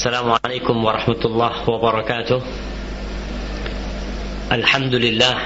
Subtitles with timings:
[0.00, 2.40] Assalamualaikum warahmatullahi wabarakatuh.
[4.48, 5.36] Alhamdulillah.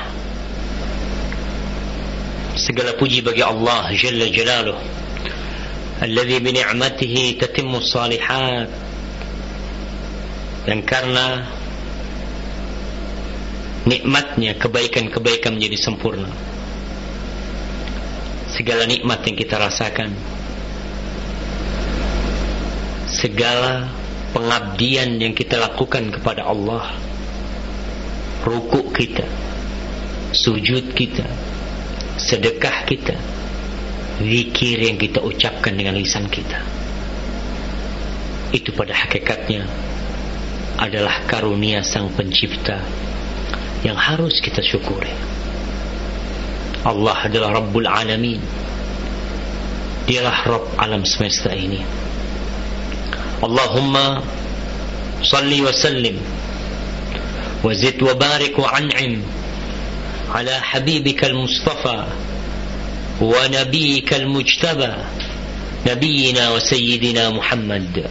[2.54, 4.78] Segala puji bagi Allah Jalla Jalaluh.
[6.06, 8.70] Alladhi bini'matihi tatimmu salihat
[10.70, 11.50] Dan karena
[13.90, 16.30] Nikmatnya kebaikan-kebaikan menjadi sempurna.
[18.54, 20.14] Segala nikmat yang kita rasakan.
[23.10, 24.03] Segala
[24.34, 26.98] pengabdian yang kita lakukan kepada Allah.
[28.44, 29.24] Rukuk kita
[30.36, 31.24] Sujud kita
[32.20, 33.16] Sedekah kita
[34.20, 36.60] Zikir yang kita ucapkan dengan lisan kita.
[38.52, 39.64] Itu pada hakikatnya
[40.76, 42.84] Adalah karunia sang pencipta
[43.80, 45.14] Yang harus kita syukuri.
[46.84, 48.44] Allah adalah Rabbul Alamin.
[50.04, 52.03] Dialah Rabb alam semesta ini
[55.24, 56.18] Salli wa sallim
[57.64, 59.22] وزد وبارك وعنعم
[60.34, 62.04] على حبيبك المصطفى
[63.20, 64.92] ونبيك المجتبى
[65.86, 68.04] نبينا وسيدنا محمد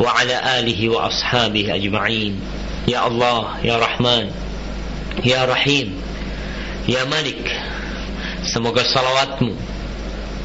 [0.00, 2.40] وعلى آله وأصحابه أجمعين.
[2.88, 4.30] يا الله يا رحمن
[5.24, 5.88] يا رحيم
[6.88, 7.60] يا ملك
[8.44, 9.56] Semoga salawatmu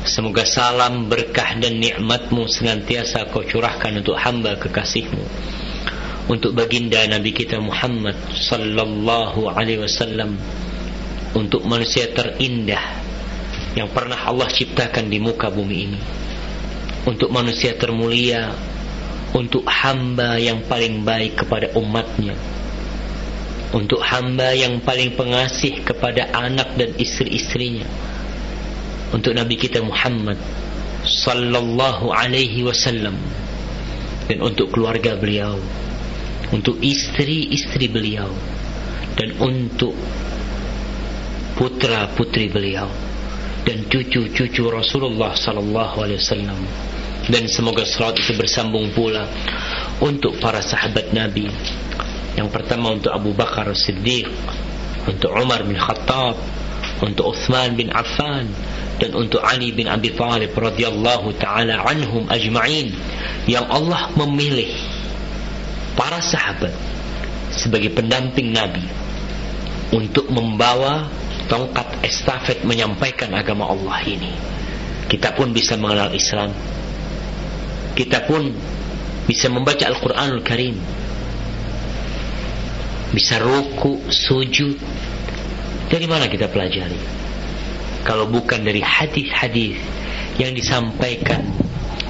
[0.07, 5.23] Semoga salam, berkah dan nikmatmu Senantiasa kau curahkan untuk hamba kekasihmu.
[6.31, 10.39] Untuk baginda Nabi kita Muhammad Sallallahu alaihi wasallam.
[11.35, 12.81] Untuk manusia terindah
[13.77, 15.99] Yang pernah Allah ciptakan di muka bumi ini.
[17.03, 18.55] Untuk manusia termulia
[19.35, 22.39] Untuk hamba yang paling baik kepada umatnya.
[23.75, 28.08] Untuk hamba yang paling pengasih kepada anak dan istri-istrinya
[29.13, 30.37] untuk Nabi kita Muhammad
[31.05, 33.15] sallallahu alaihi wasallam
[34.29, 35.57] dan untuk keluarga beliau
[36.49, 38.29] untuk istri-istri beliau
[39.13, 39.93] dan untuk
[41.57, 42.89] putra-putri beliau
[43.67, 46.59] dan cucu-cucu Rasulullah sallallahu alaihi wasallam.
[47.29, 49.27] Dan semoga salat itu bersambung pula
[50.01, 51.45] untuk para sahabat Nabi.
[52.39, 54.29] Yang pertama untuk Abu Bakar Siddiq
[55.03, 56.37] Untuk Umar bin Khattab
[56.99, 58.47] Untuk Uthman bin Affan
[58.99, 62.91] Dan untuk Ali bin Abi Talib radhiyallahu ta'ala anhum ajma'in
[63.47, 64.71] Yang Allah memilih
[65.95, 66.75] Para sahabat
[67.55, 68.83] Sebagai pendamping Nabi
[69.95, 71.07] Untuk membawa
[71.49, 74.31] Tongkat estafet menyampaikan agama Allah ini
[75.07, 76.51] Kita pun bisa mengenal Islam
[77.95, 78.53] Kita pun
[79.25, 80.77] bisa membaca Al-Quranul Karim
[83.09, 84.77] bisa ruku, sujud.
[85.99, 86.95] Dari mana kita pelajari?
[88.07, 89.75] Kalau bukan dari hadis-hadis
[90.39, 91.43] yang disampaikan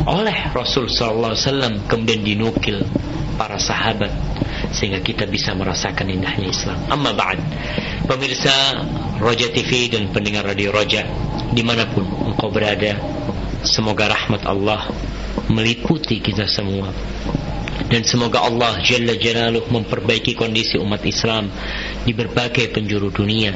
[0.05, 2.85] oleh Rasul sallallahu alaihi wasallam kemudian dinukil
[3.33, 4.13] para sahabat
[4.69, 6.77] sehingga kita bisa merasakan indahnya Islam.
[6.85, 7.41] Amma ba'd.
[8.05, 8.77] Pemirsa
[9.17, 11.09] Roja TV dan pendengar Radio Roja
[11.49, 12.93] di mana pun engkau berada,
[13.65, 14.85] semoga rahmat Allah
[15.49, 16.93] meliputi kita semua
[17.89, 21.49] dan semoga Allah Jalla Jalaluh memperbaiki kondisi umat Islam
[22.09, 23.53] di berbagai penjuru dunia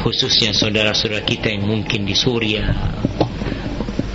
[0.00, 2.64] khususnya saudara-saudara kita yang mungkin di Suria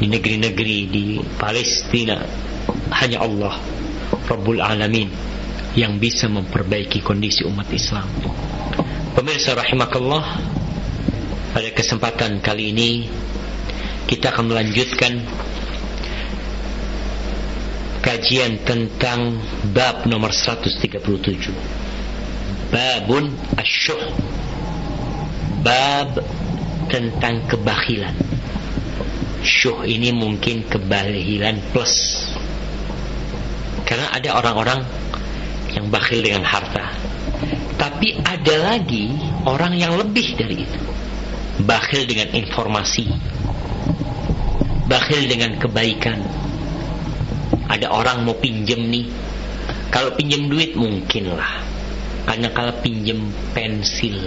[0.02, 1.06] di negeri-negeri di
[1.38, 2.18] Palestina.
[2.90, 3.53] Hanya Allah
[4.25, 5.13] Rabbul Alamin
[5.78, 8.09] yang bisa memperbaiki kondisi umat Islam.
[9.13, 10.25] Pemirsa rahimakallah
[11.53, 13.06] pada kesempatan kali ini
[14.09, 15.22] kita akan melanjutkan
[18.02, 19.38] kajian tentang
[19.69, 21.89] bab nomor 137
[22.69, 24.13] babun asyuh
[25.66, 26.22] bab
[26.90, 28.16] tentang kebakhilan
[29.44, 32.28] syuh ini mungkin kebakhilan plus.
[33.88, 34.85] Karena ada orang-orang
[35.74, 36.94] yang bakhil dengan harta.
[37.79, 39.16] Tapi ada lagi
[39.47, 40.81] orang yang lebih dari itu.
[41.63, 43.08] Bakhil dengan informasi.
[44.85, 46.19] Bakhil dengan kebaikan.
[47.69, 49.08] Ada orang mau pinjem nih.
[49.90, 51.78] Kalau pinjem duit mungkin lah
[52.28, 54.20] karena kalau pinjem pensil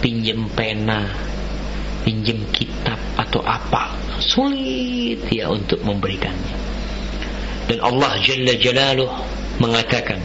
[0.00, 1.08] pinjem pena
[2.06, 3.98] pinjem kitab atau apa.
[4.22, 6.56] Sulit ya untuk memberikannya.
[7.66, 9.10] Dan Allah Jalla Jalaluh
[9.58, 10.22] mengatakan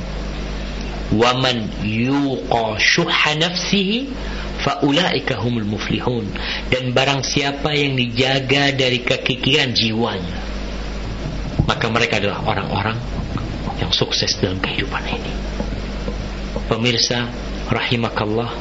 [1.12, 4.08] waman yuqa syuhha nafsihi
[4.62, 6.30] faulaika humul muflihun.
[6.70, 10.52] Dan barang siapa yang dijaga dari kekikiran jiwanya
[11.66, 12.98] maka mereka adalah orang-orang
[13.80, 15.34] yang sukses dalam kehidupan ini.
[16.52, 17.32] Pemirsa
[17.72, 18.52] rahimakallah,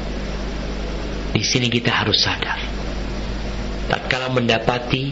[1.35, 2.59] di sini kita harus sadar.
[3.91, 5.11] Tatkala mendapati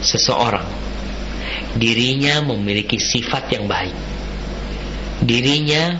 [0.00, 0.84] seseorang
[1.74, 3.96] dirinya memiliki sifat yang baik.
[5.24, 5.98] Dirinya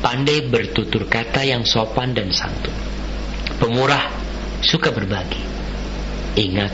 [0.00, 2.74] pandai bertutur kata yang sopan dan santun.
[3.58, 4.12] Pemurah,
[4.62, 5.42] suka berbagi.
[6.38, 6.70] Ingat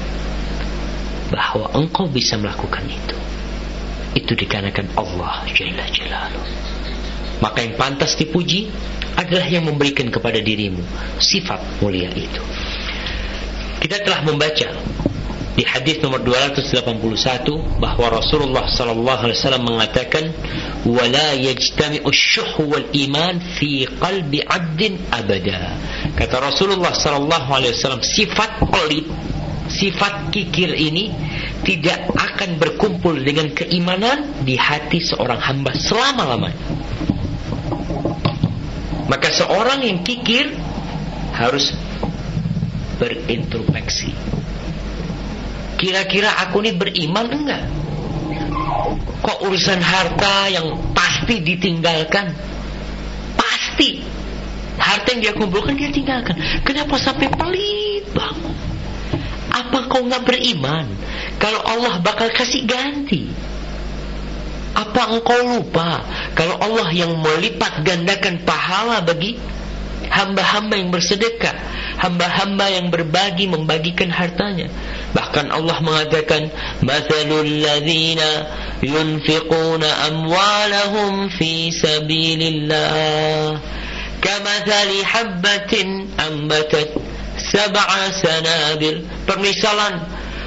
[1.32, 3.16] bahwa engkau bisa melakukan itu.
[4.14, 6.73] Itu dikarenakan Allah Jalla Jalaluh.
[7.42, 8.70] Maka yang pantas dipuji
[9.14, 10.82] adalah yang memberikan kepada dirimu
[11.22, 12.42] sifat mulia itu.
[13.78, 14.68] Kita telah membaca
[15.54, 20.24] di hadis nomor 281 bahwa Rasulullah sallallahu alaihi wasallam mengatakan
[20.82, 25.78] wala yajtami'u syuh wal iman fi qalbi 'abdin abada
[26.18, 29.06] kata Rasulullah sallallahu alaihi wasallam sifat pelit
[29.70, 31.14] sifat kikir ini
[31.62, 36.58] tidak akan berkumpul dengan keimanan di hati seorang hamba selama-lamanya
[39.10, 40.54] maka seorang yang kikir
[41.34, 41.74] harus
[42.96, 44.14] berintrospeksi
[45.84, 47.62] Kira-kira aku ini beriman enggak?
[49.20, 52.32] Kok urusan harta yang pasti ditinggalkan?
[53.36, 54.00] Pasti.
[54.80, 56.40] Harta yang dia kumpulkan dia tinggalkan.
[56.64, 58.38] Kenapa sampai pelit bang?
[59.52, 60.88] Apa kau nggak beriman?
[61.36, 63.28] Kalau Allah bakal kasih ganti.
[64.74, 66.02] Apa engkau lupa
[66.34, 69.38] kalau Allah yang melipat gandakan pahala bagi
[70.14, 71.54] hamba-hamba yang bersedekah,
[71.98, 74.70] hamba-hamba yang berbagi membagikan hartanya.
[75.14, 76.50] Bahkan Allah mengatakan,
[76.82, 78.30] "Matsalul ladzina
[78.82, 83.58] yunfiquna amwalahum fi sabilillah
[84.22, 86.94] kamathali habbatin ambatat
[87.38, 90.02] sab'a sanabil." Permisalan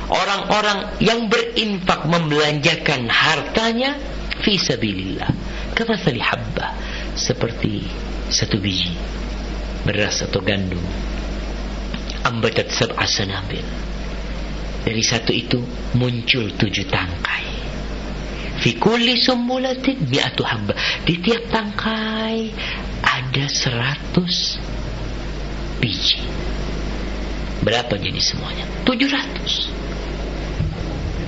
[0.07, 3.99] orang-orang yang berinfak membelanjakan hartanya
[4.41, 5.29] fi sabilillah.
[5.77, 6.71] Kamathali habbah
[7.13, 7.85] seperti
[8.27, 8.91] satu biji
[9.87, 10.83] beras atau gandum.
[12.27, 13.63] Ambatat sab'a sanabil.
[14.83, 15.63] Dari satu itu
[15.95, 17.47] muncul tujuh tangkai.
[18.59, 20.75] Fi kulli sumbulatin mi'atu habba.
[21.07, 22.51] Di tiap tangkai
[22.99, 24.59] ada seratus
[25.79, 26.19] biji.
[27.63, 28.65] Berapa jadi semuanya?
[28.83, 29.76] Tujuh ratus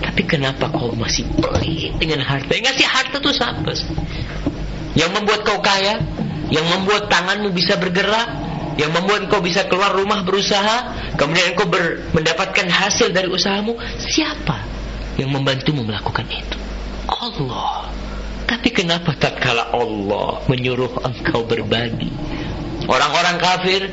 [0.09, 3.71] tapi kenapa kau masih pelit dengan harta yang ngasih harta itu siapa
[4.97, 6.01] yang membuat kau kaya
[6.49, 11.99] yang membuat tanganmu bisa bergerak yang membuat engkau bisa keluar rumah berusaha, kemudian engkau ber,
[12.15, 14.63] mendapatkan hasil dari usahamu, siapa
[15.19, 16.55] yang membantumu melakukan itu?
[17.11, 17.91] Allah.
[18.47, 22.07] Tapi kenapa tak kala Allah menyuruh engkau berbagi?
[22.87, 23.91] Orang-orang kafir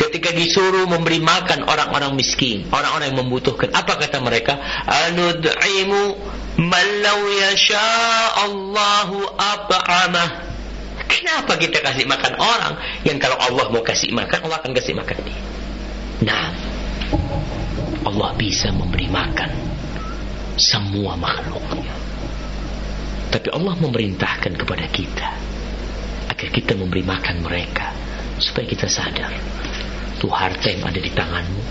[0.00, 4.56] ketika disuruh memberi makan orang-orang miskin, orang-orang yang membutuhkan, apa kata mereka?
[4.88, 6.16] Anud'imu
[6.56, 7.84] man law yasha
[8.48, 10.48] Allahu at'amah.
[11.10, 12.72] Kenapa kita kasih makan orang
[13.04, 15.40] yang kalau Allah mau kasih makan, Allah akan kasih makan dia.
[16.24, 16.48] Nah,
[18.06, 19.50] Allah bisa memberi makan
[20.56, 21.92] semua makhluknya.
[23.30, 25.28] Tapi Allah memerintahkan kepada kita
[26.30, 27.94] agar kita memberi makan mereka
[28.40, 29.30] supaya kita sadar
[30.20, 31.62] tuh harta yang ada di tanganmu,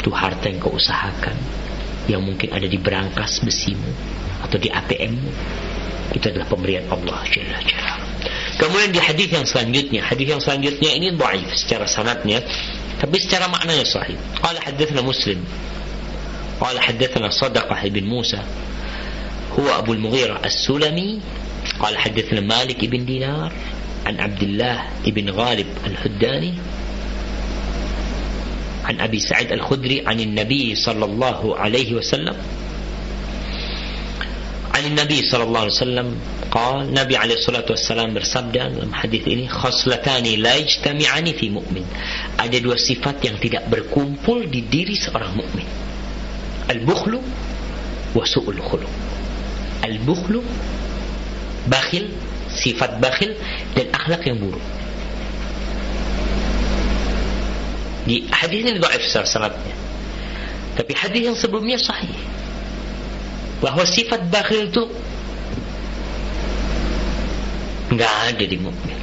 [0.00, 1.36] tuh harta yang kau usahakan,
[2.08, 3.92] yang mungkin ada di berangkas besimu
[4.40, 5.30] atau di ATMmu,
[6.16, 7.94] itu adalah pemberian Allah Jalla Jalla.
[8.60, 12.44] Kemudian di hadis yang selanjutnya, hadis yang selanjutnya ini dhaif secara sanadnya,
[13.00, 14.20] tapi secara maknanya sahih.
[14.36, 15.40] Qala hadatsana Muslim.
[16.60, 18.44] Qala hadatsana Sadaqah bin Musa.
[19.56, 21.24] Huwa Abu al-Mughirah As-Sulami.
[21.80, 23.48] Qala hadatsana Malik ibn Dinar
[24.04, 26.52] an Abdullah ibn Ghalib al-Huddani.
[28.90, 32.36] عن أبي سعد الخدري عن النبي صلى الله عليه وسلم.
[34.74, 36.08] عن النبي صلى الله عليه وسلم
[36.50, 41.84] قال النبي عليه الصلاة والسلام بالسبدة dalam hadith ini خصلتان لا يجتمعان في مؤمن
[42.38, 42.74] ada dua
[43.22, 45.68] yang tidak berkumpul di diri seorang mukmin
[46.70, 47.20] البخل
[48.14, 48.90] وسوء الخلق
[49.84, 50.34] البخل
[51.66, 52.04] بخل
[52.50, 53.38] sifat bakhil
[53.78, 54.26] dan akhlak
[58.34, 59.74] hadis ini dhaif sanadnya.
[60.74, 62.16] Tapi hadis yang sebelumnya sahih.
[63.60, 64.82] Bahwa sifat bakhil itu
[67.92, 68.98] nggak ada di mukmin.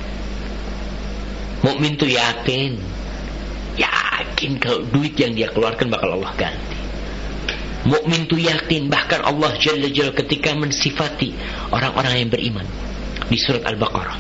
[1.61, 2.75] Mukmin tuh yakin.
[3.77, 6.77] Yakin kalau duit yang dia keluarkan bakal Allah ganti.
[7.85, 11.31] Mukmin tuh yakin bahkan Allah Jalla Jalla ketika mensifati
[11.69, 12.67] orang-orang yang beriman.
[13.27, 14.17] Di surat Al-Baqarah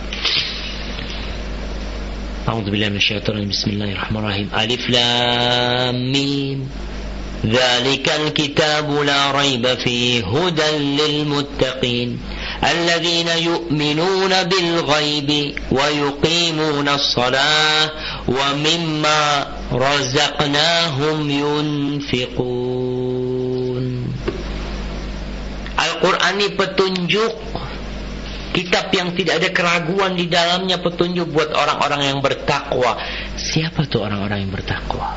[2.47, 4.49] أعوذ بالله من الشيطان بسم الله الرحمن الرحيم.
[4.55, 6.69] ألف لام ميم.
[7.45, 12.19] ذلك الكتاب لا ريب فيه هدى للمتقين.
[12.63, 17.91] الذين يؤمنون بالغيب ويقيمون الصلاة
[18.27, 22.57] ومما رزقناهم ينفقون.
[25.77, 27.35] Al-Quran petunjuk
[28.57, 32.97] Kitab yang tidak ada keraguan di dalamnya petunjuk buat orang-orang yang bertakwa.
[33.37, 35.13] Siapa tuh orang-orang yang bertakwa?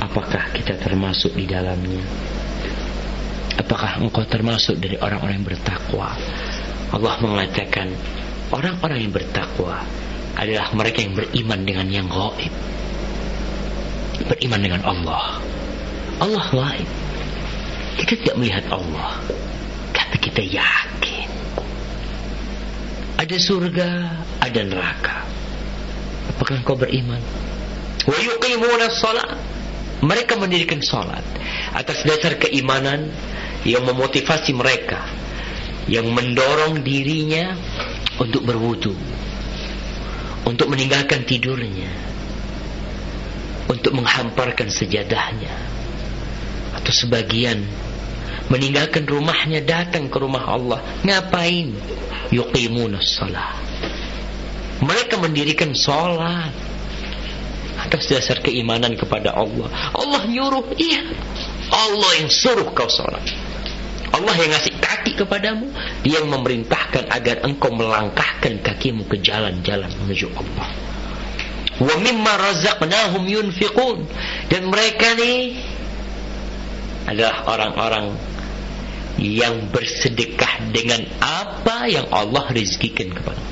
[0.00, 2.00] Apakah kita termasuk di dalamnya?
[3.60, 6.16] Apakah engkau termasuk dari orang-orang yang bertakwa?
[6.96, 7.92] Allah mengatakan
[8.48, 9.84] orang-orang yang bertakwa
[10.32, 12.52] adalah mereka yang beriman dengan yang gaib.
[14.32, 15.44] Beriman dengan Allah.
[16.24, 16.88] Allah gaib.
[18.00, 19.20] Kita tidak melihat Allah.
[20.20, 21.28] Kita yakin.
[23.20, 23.88] Ada surga,
[24.40, 25.16] ada neraka.
[26.36, 27.20] Apakah engkau beriman?
[28.04, 29.36] Wa yuqimuna salat.
[30.00, 31.20] Mereka mendirikan salat
[31.76, 33.12] atas dasar keimanan
[33.68, 35.04] yang memotivasi mereka
[35.90, 37.52] yang mendorong dirinya
[38.16, 38.96] untuk berwudu
[40.48, 41.92] untuk meninggalkan tidurnya
[43.68, 45.52] untuk menghamparkan sejadahnya
[46.80, 47.64] atau sebagian
[48.50, 50.82] meninggalkan rumahnya datang ke rumah Allah.
[51.06, 51.72] Ngapain?
[52.30, 53.70] Yuqimunas salat
[54.80, 56.52] mereka mendirikan salat
[57.80, 59.68] atas dasar keimanan kepada Allah.
[59.92, 61.04] Allah nyuruh iya.
[61.70, 63.22] Allah yang suruh kau salat
[64.10, 65.70] Allah yang ngasih kaki kepadamu.
[66.02, 70.68] Dia yang memerintahkan agar engkau melangkahkan kakimu ke jalan-jalan menuju Allah.
[71.78, 74.04] Wa mimma razaqnahum yunfiqun.
[74.50, 75.56] Dan mereka nih
[77.06, 78.12] adalah orang-orang
[79.20, 83.42] yang bersedekah dengan apa yang Allah rizkikan kepada.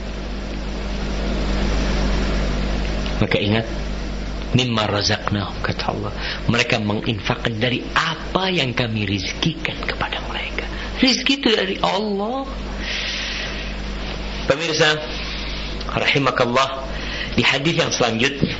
[3.20, 3.66] Maka ingat
[4.56, 6.12] mimma razaqnahum kata Allah.
[6.48, 10.64] Mereka menginfakkan dari apa yang kami rizkikan kepada mereka.
[11.04, 12.48] Rizki itu dari Allah.
[14.48, 14.96] Pemirsa
[15.92, 16.88] rahimakallah
[17.36, 18.56] di hadis yang selanjutnya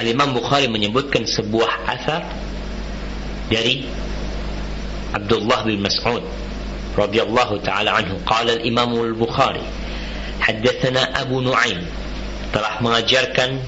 [0.00, 2.24] Al-Imam Bukhari menyebutkan sebuah asar
[3.52, 3.84] dari
[5.14, 6.22] Abdullah bin Mas'ud
[6.94, 9.62] radhiyallahu taala anhu qala al-Imam al-Bukhari
[10.42, 11.82] haddatsana Abu Nuaim
[12.50, 13.62] telah mengajarkan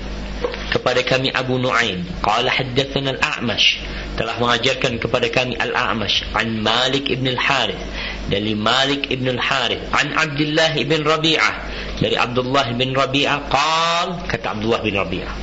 [0.74, 3.78] kepada kami Abu Nuaim qala haddatsana al-A'mash
[4.18, 7.80] telah mengajarkan kepada kami al-A'mash an Malik ibn al-Harith
[8.26, 11.54] dari Malik ibn al-Harith an Abdullah ibn Rabi'ah
[12.02, 15.34] dari Abdullah bin Rabi'ah qal kata Abdullah bin Rabi'ah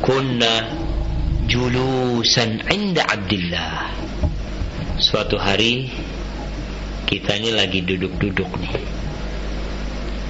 [0.00, 0.70] kunna
[1.50, 3.90] julusan inda Abdullah
[5.06, 5.86] suatu hari
[7.06, 8.74] kita ini lagi duduk-duduk nih.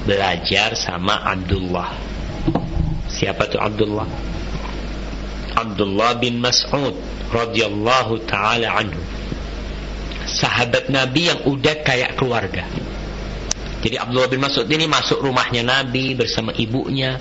[0.05, 1.97] Belajar sama Abdullah.
[3.09, 4.05] Siapa tuh Abdullah?
[5.57, 6.93] Abdullah bin Mas'ud
[7.33, 9.01] radhiyallahu taala anhu.
[10.29, 12.69] Sahabat Nabi yang udah kayak keluarga.
[13.81, 17.17] Jadi Abdullah bin Mas'ud ini masuk rumahnya Nabi bersama ibunya.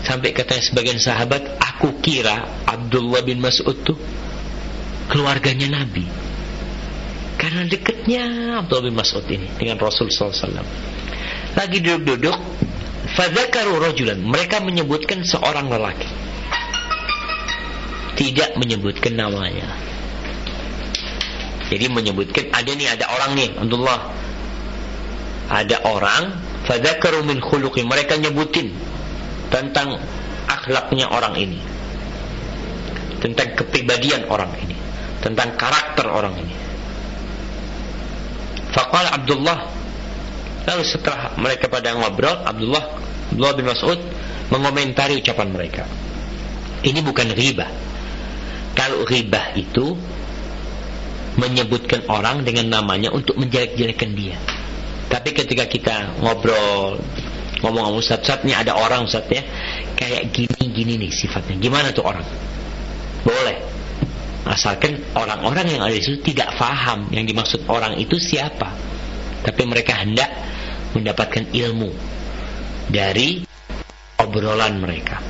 [0.00, 4.00] Sampai katanya sebagian sahabat aku kira Abdullah bin Mas'ud tuh
[5.12, 6.23] keluarganya Nabi
[7.54, 8.22] karena dekatnya
[8.66, 10.58] Abdullah bin Mas'ud ini dengan Rasul SAW.
[11.54, 12.34] Lagi duduk-duduk,
[13.14, 14.18] fadzakaru rajulan.
[14.18, 16.10] Mereka menyebutkan seorang lelaki.
[18.18, 19.70] Tidak menyebutkan namanya.
[21.70, 24.00] Jadi menyebutkan ada nih ada orang nih Abdullah.
[25.54, 26.22] Ada orang
[26.66, 27.86] fadzakaru min khuluqi.
[27.86, 28.74] Mereka nyebutin
[29.54, 30.02] tentang
[30.50, 31.62] akhlaknya orang ini.
[33.22, 34.74] Tentang kepribadian orang ini.
[35.22, 36.63] Tentang karakter orang ini.
[38.74, 39.58] Faqala Abdullah.
[40.64, 42.84] Lalu setelah mereka pada ngobrol Abdullah
[43.30, 44.00] Abdullah bin Mas'ud
[44.48, 45.84] mengomentari ucapan mereka.
[46.84, 47.64] Ini bukan riba
[48.76, 49.96] Kalau riba itu
[51.40, 54.36] Menyebutkan orang dengan namanya Untuk menjelek-jelekan dia.
[55.08, 57.00] Tapi ketika kita ngobrol
[57.64, 59.40] Ngomong sama Ustaz, Ustaz ada orang Ustaz ya.
[59.96, 61.56] Kayak gini-gini nih sifatnya.
[61.56, 62.26] Gimana tuh orang?
[63.24, 63.73] Boleh
[64.44, 68.72] asalkan orang-orang yang ada di situ tidak faham yang dimaksud orang itu siapa.
[69.44, 70.30] Tapi mereka hendak
[70.96, 71.90] mendapatkan ilmu
[72.88, 73.44] dari
[74.20, 75.20] obrolan mereka.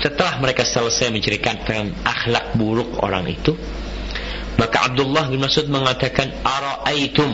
[0.00, 3.56] Setelah mereka selesai menceritakan akhlak buruk orang itu
[4.56, 7.30] maka Abdullah bin Mas'ud mengatakan ara'aitum?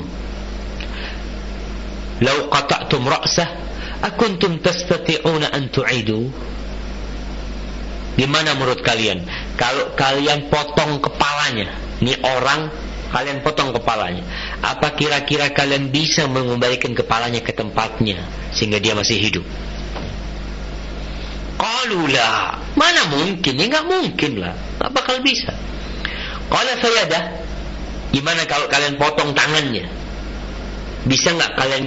[2.22, 3.48] Law qata'tum ra'sah
[4.02, 6.30] akuntum tastati'una an tu'idu?
[8.18, 9.22] Gimana menurut kalian?
[9.56, 11.68] Kalau kalian potong kepalanya,
[12.00, 12.72] ini orang
[13.12, 14.24] kalian potong kepalanya.
[14.64, 18.24] Apa kira-kira kalian bisa mengembalikan kepalanya ke tempatnya
[18.56, 19.44] sehingga dia masih hidup?
[21.60, 23.54] Qalulah, mana mungkin?
[23.54, 24.56] Ya nggak mungkin lah.
[24.82, 25.52] Apa bakal bisa.
[26.50, 27.24] Kalau saya dah,
[28.10, 29.86] gimana kalau kalian potong tangannya?
[31.06, 31.84] Bisa nggak kalian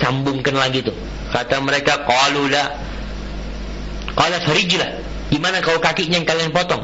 [0.00, 0.96] sambungkan lagi tuh?
[1.28, 2.88] Kata mereka, qalulah.
[4.16, 6.80] Qala farijlah Gimana kalau kakinya yang kalian potong?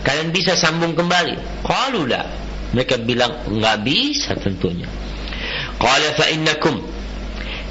[0.00, 1.64] Kalian bisa sambung kembali?
[1.64, 2.22] Qalu la.
[2.70, 4.86] Mereka bilang nggak bisa tentunya.
[5.80, 6.76] Qala fa innakum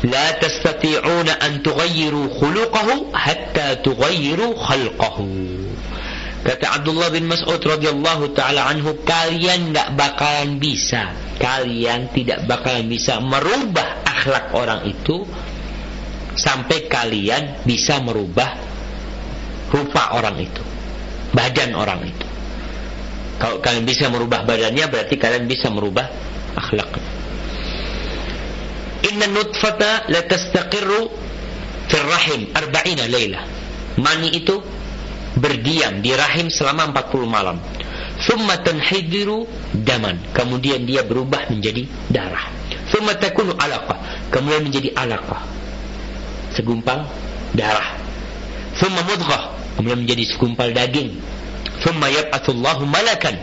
[0.04, 5.28] la tastati'una an tughayyiru khuluqahu hatta tughayyiru khalqahu.
[6.40, 13.20] Kata Abdullah bin Mas'ud radhiyallahu taala anhu, kalian nggak bakalan bisa, kalian tidak bakalan bisa
[13.20, 15.28] merubah akhlak orang itu
[16.40, 18.56] sampai kalian bisa merubah
[19.68, 20.64] rupa orang itu,
[21.34, 22.26] badan orang itu.
[23.40, 26.12] Kalau kalian bisa merubah badannya, berarti kalian bisa merubah
[26.60, 27.08] akhlaknya.
[29.08, 31.02] Inna nutfata la tastaqirru
[31.88, 33.40] fil rahim arba'ina layla.
[33.96, 34.60] Mani itu
[35.40, 37.58] berdiam di rahim selama 40 malam.
[38.28, 40.20] Thumma tanhidiru daman.
[40.36, 42.52] Kemudian dia berubah menjadi darah.
[42.92, 44.28] Thumma takunu alaqa.
[44.28, 45.40] Kemudian menjadi alaqa.
[46.52, 47.08] Segumpal
[47.56, 47.96] darah.
[48.76, 49.59] Thumma mudghah.
[49.78, 51.20] Kemudian menjadi segumpal daging.
[51.84, 53.36] Thumma yab'atullahu malakan.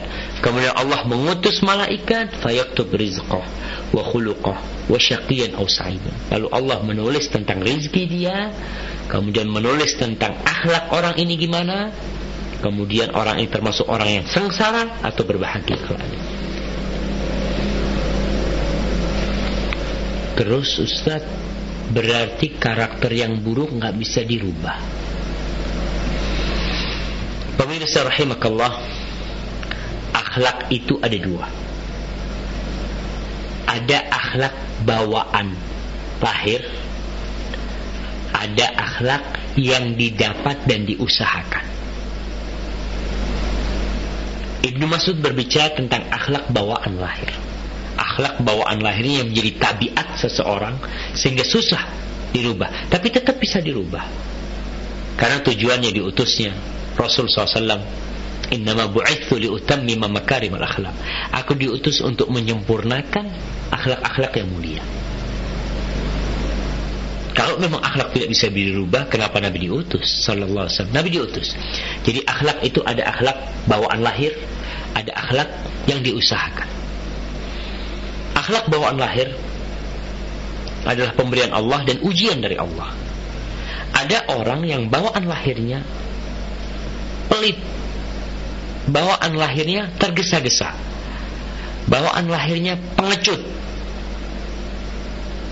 [0.44, 3.40] Kemudian Allah mengutus malaikat fayaktub rizqah
[3.96, 4.56] wa khuluqah
[4.86, 6.12] wa syaqiyan aw sa'idan.
[6.28, 8.52] Lalu Allah menulis tentang rezeki dia,
[9.08, 11.88] kemudian menulis tentang akhlak orang ini gimana,
[12.60, 16.04] kemudian orang ini termasuk orang yang sengsara atau berbahagia kelak.
[20.36, 21.24] Terus Ustaz
[21.96, 25.05] berarti karakter yang buruk nggak bisa dirubah.
[27.56, 28.68] Pemirsa rahimakallah,
[30.12, 31.48] akhlak itu ada dua.
[33.64, 35.56] Ada akhlak bawaan
[36.20, 36.60] lahir,
[38.36, 39.24] ada akhlak
[39.56, 41.64] yang didapat dan diusahakan.
[44.60, 47.32] Ibnu Mas'ud berbicara tentang akhlak bawaan lahir.
[47.96, 50.76] Akhlak bawaan lahirnya yang menjadi tabiat seseorang
[51.16, 51.80] sehingga susah
[52.36, 54.04] dirubah, tapi tetap bisa dirubah.
[55.16, 56.52] Karena tujuannya diutusnya
[56.96, 58.06] Rasul SAW
[58.46, 60.94] Innama bu'ithu liutammima makarimal akhlak.
[61.34, 63.26] Aku diutus untuk menyempurnakan
[63.74, 64.82] akhlak-akhlak yang mulia.
[67.34, 70.24] Kalau memang akhlak tidak bisa dirubah, kenapa Nabi diutus?
[70.24, 70.94] Sallallahu alaihi.
[70.94, 71.58] Nabi diutus.
[72.06, 74.32] Jadi akhlak itu ada akhlak bawaan lahir,
[74.94, 75.50] ada akhlak
[75.90, 76.70] yang diusahakan.
[78.38, 79.34] Akhlak bawaan lahir
[80.86, 82.94] adalah pemberian Allah dan ujian dari Allah.
[83.90, 85.82] Ada orang yang bawaan lahirnya
[87.26, 87.58] pelit,
[88.90, 90.72] bawaan lahirnya tergesa-gesa.
[91.86, 93.38] Bawaan lahirnya pengecut.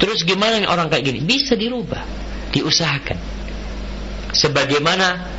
[0.02, 1.20] Terus gimana nih orang kayak gini?
[1.22, 2.02] Bisa dirubah,
[2.50, 3.18] diusahakan.
[4.34, 5.30] Sebagaimana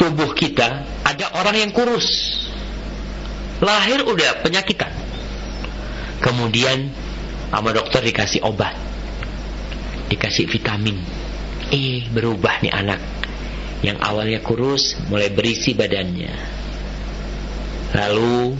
[0.00, 2.40] tubuh kita ada orang yang kurus.
[3.60, 4.90] Lahir udah penyakitan.
[6.24, 6.88] Kemudian
[7.52, 8.72] sama dokter dikasih obat.
[10.08, 10.96] Dikasih vitamin.
[11.68, 13.00] Eh, berubah nih anak.
[13.84, 16.54] Yang awalnya kurus mulai berisi badannya
[17.94, 18.58] Lalu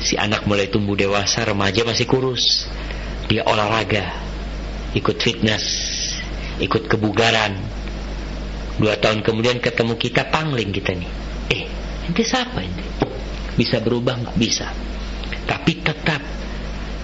[0.00, 2.64] si anak mulai tumbuh dewasa, remaja masih kurus.
[3.28, 4.16] Dia olahraga,
[4.96, 5.64] ikut fitness,
[6.56, 7.52] ikut kebugaran.
[8.80, 11.10] Dua tahun kemudian ketemu kita pangling kita nih.
[11.52, 11.62] Eh,
[12.08, 12.80] ente siapa ente?
[13.60, 14.72] Bisa berubah nggak bisa.
[15.44, 16.24] Tapi tetap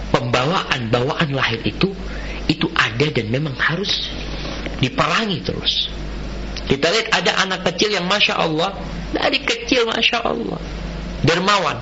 [0.09, 1.93] pembawaan bawaan lahir itu
[2.49, 4.09] itu ada dan memang harus
[4.81, 5.93] diperangi terus.
[6.69, 8.77] Kita lihat ada anak kecil yang masya Allah
[9.17, 10.61] dari kecil masya Allah.
[11.25, 11.81] Dermawan.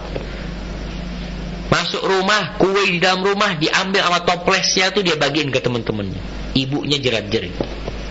[1.66, 6.96] Masuk rumah kue di dalam rumah diambil sama toplesnya tuh dia bagiin ke teman-temannya ibunya
[6.96, 7.52] jerat-jerit.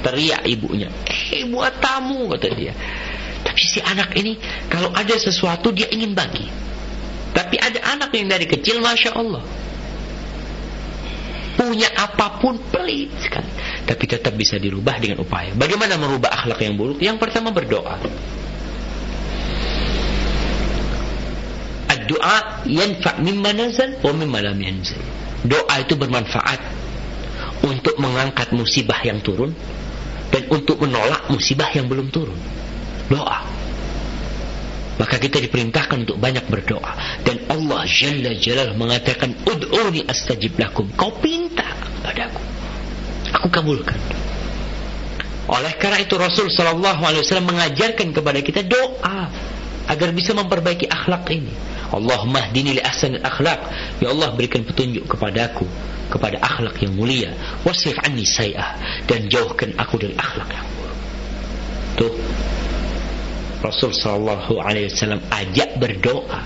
[0.06, 0.92] Teriak ibunya.
[1.34, 2.76] Eh buat tamu kata dia.
[3.42, 4.38] Tapi si anak ini
[4.70, 6.46] kalau ada sesuatu dia ingin bagi.
[7.34, 9.42] Tapi ada anak yang dari kecil masya Allah
[11.56, 13.48] punya apa pun pelit sekali
[13.86, 18.02] tapi tetap bisa dirubah dengan upaya bagaimana merubah akhlak yang buruk yang pertama berdoa
[22.06, 25.02] doa yanfa' mimma nazal wa mimma yanzal.
[25.46, 26.62] Doa itu bermanfaat
[27.66, 29.54] untuk mengangkat musibah yang turun
[30.34, 32.38] dan untuk menolak musibah yang belum turun.
[33.10, 33.46] Doa.
[34.96, 36.96] Maka kita diperintahkan untuk banyak berdoa
[37.28, 40.88] dan Allah Jalla Jalal mengatakan ud'uni astajib lakum.
[40.96, 41.68] Kau pinta
[42.00, 42.55] padaku.
[43.36, 44.00] Aku kabulkan.
[45.46, 49.30] Oleh karena itu Rasul sallallahu alaihi wasallam mengajarkan kepada kita doa
[49.86, 51.54] agar bisa memperbaiki akhlak ini.
[51.94, 53.62] Allahumma hdini li ahsanil akhlak.
[54.02, 55.70] Ya Allah berikan petunjuk kepadaku
[56.10, 57.30] kepada akhlak yang mulia.
[57.62, 61.00] Wasrif anni say'ah dan jauhkan aku dari akhlak yang buruk.
[62.02, 62.14] Tuh.
[63.62, 66.42] Rasul sallallahu alaihi wasallam ajak berdoa.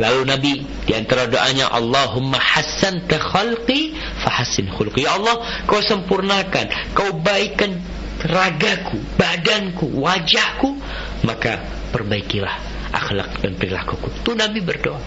[0.00, 0.52] Lalu Nabi
[0.88, 3.92] di antara doanya Allahumma hassan khalqi
[4.24, 5.04] fahassin khulqi.
[5.04, 7.76] Ya Allah, kau sempurnakan, kau baikkan
[8.24, 10.80] ragaku, badanku, wajahku,
[11.28, 11.60] maka
[11.92, 12.56] perbaikilah
[12.92, 14.08] akhlak dan perilakuku.
[14.24, 15.00] Itu Nabi berdoa.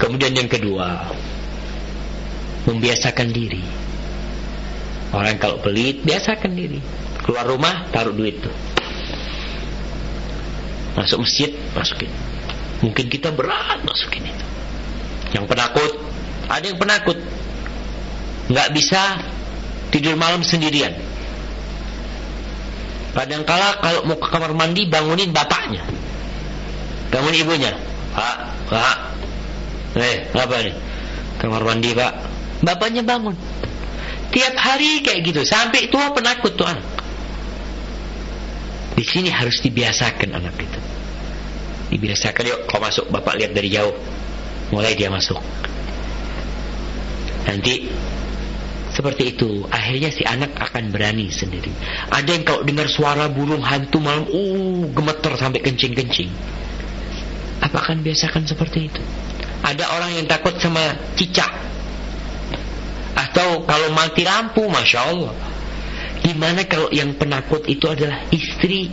[0.00, 1.12] Kemudian yang kedua,
[2.64, 3.64] membiasakan diri.
[5.12, 6.80] Orang kalau pelit, biasakan diri.
[7.20, 8.52] Keluar rumah, taruh duit tuh.
[10.96, 12.25] Masuk masjid, masukin.
[12.84, 14.46] Mungkin kita berat masukin itu.
[15.32, 15.92] Yang penakut,
[16.48, 17.18] ada yang penakut.
[18.52, 19.02] Nggak bisa
[19.90, 20.92] tidur malam sendirian.
[23.16, 25.82] Kadangkala kalau mau ke kamar mandi bangunin bapaknya.
[27.08, 27.72] Bangun ibunya.
[28.12, 28.36] Pak,
[28.68, 28.96] pak.
[29.96, 30.76] Eh, apa nih?
[31.40, 32.12] Kamar mandi, Pak.
[32.60, 33.36] Bapaknya bangun.
[34.32, 36.84] Tiap hari kayak gitu sampai tua penakut tuh anak.
[38.96, 40.80] Di sini harus dibiasakan anak itu.
[41.90, 42.42] Dibiasakan.
[42.46, 43.94] Yuk kau masuk bapak lihat dari jauh.
[44.74, 45.38] Mulai dia masuk.
[47.46, 47.86] Nanti
[48.90, 49.62] seperti itu.
[49.70, 51.70] Akhirnya si anak akan berani sendiri.
[52.10, 56.30] Ada yang kalau dengar suara burung hantu malam uh gemeter sampai kencing-kencing.
[57.62, 59.02] Apa akan biasakan seperti itu?
[59.62, 61.50] Ada orang yang takut sama cicak.
[63.16, 65.32] Atau kalau mati lampu masya Allah.
[66.20, 68.90] Gimana kalau yang penakut itu adalah istri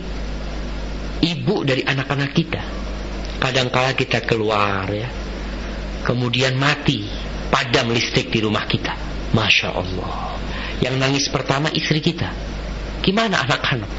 [1.18, 2.83] ibu dari anak-anak kita
[3.42, 5.08] kadangkala kita keluar ya
[6.06, 7.06] kemudian mati
[7.50, 10.38] padam listrik di rumah kita Masya Allah
[10.78, 12.30] Yang nangis pertama istri kita
[13.02, 13.90] Gimana anak-anak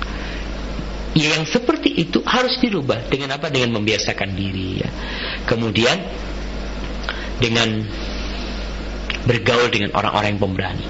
[1.16, 3.48] Ya, yang seperti itu harus dirubah dengan apa?
[3.48, 4.90] Dengan membiasakan diri ya.
[5.48, 5.96] Kemudian
[7.40, 7.88] dengan
[9.24, 10.88] bergaul dengan orang-orang yang pemberani.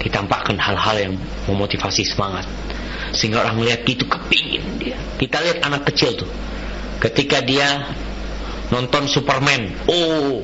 [0.00, 1.12] Ditampakkan hal-hal yang
[1.52, 2.48] memotivasi semangat.
[3.12, 4.96] Sehingga orang melihat itu kepingin dia.
[5.20, 6.32] Kita lihat anak kecil tuh.
[7.06, 7.86] Ketika dia
[8.74, 10.42] nonton Superman, oh,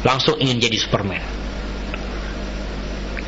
[0.00, 1.20] langsung ingin jadi Superman.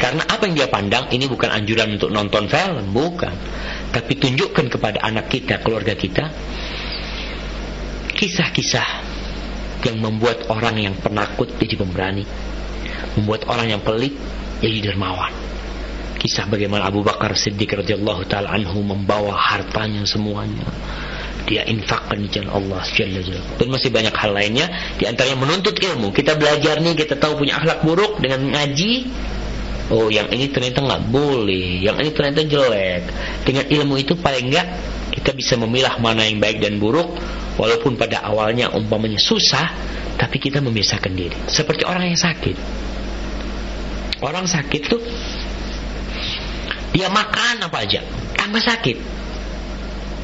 [0.00, 3.37] Karena apa yang dia pandang ini bukan anjuran untuk nonton film, bukan.
[3.92, 6.33] Tapi tunjukkan kepada anak kita, keluarga kita,
[8.16, 8.88] kisah-kisah
[9.85, 12.24] yang membuat orang yang penakut jadi pemberani,
[13.20, 14.16] membuat orang yang pelit
[14.64, 15.37] jadi dermawan.
[16.16, 20.64] Kisah bagaimana Abu Bakar Siddiq radhiyallahu taala anhu membawa hartanya semuanya
[21.50, 22.86] dia infakkan di jalan Allah.
[23.58, 26.14] Dan masih banyak hal lainnya di antaranya menuntut ilmu.
[26.14, 29.10] Kita belajar nih, kita tahu punya akhlak buruk dengan ngaji,
[29.90, 33.02] oh yang ini ternyata nggak boleh, yang ini ternyata jelek.
[33.42, 34.68] Dengan ilmu itu paling enggak
[35.10, 37.18] kita bisa memilah mana yang baik dan buruk,
[37.58, 39.74] walaupun pada awalnya umpamanya susah,
[40.14, 41.34] tapi kita membiasakan diri.
[41.50, 42.56] Seperti orang yang sakit.
[44.22, 45.02] Orang sakit tuh
[46.94, 48.04] dia makan apa aja,
[48.38, 49.19] tambah sakit.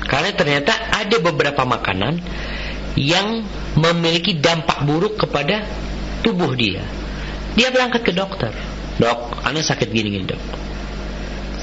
[0.06, 2.22] Karena ternyata ada beberapa makanan
[2.96, 3.44] yang
[3.76, 5.66] memiliki dampak buruk kepada
[6.24, 6.82] tubuh dia.
[7.58, 8.54] Dia berangkat ke dokter
[8.96, 10.40] dok anak sakit gini gini dok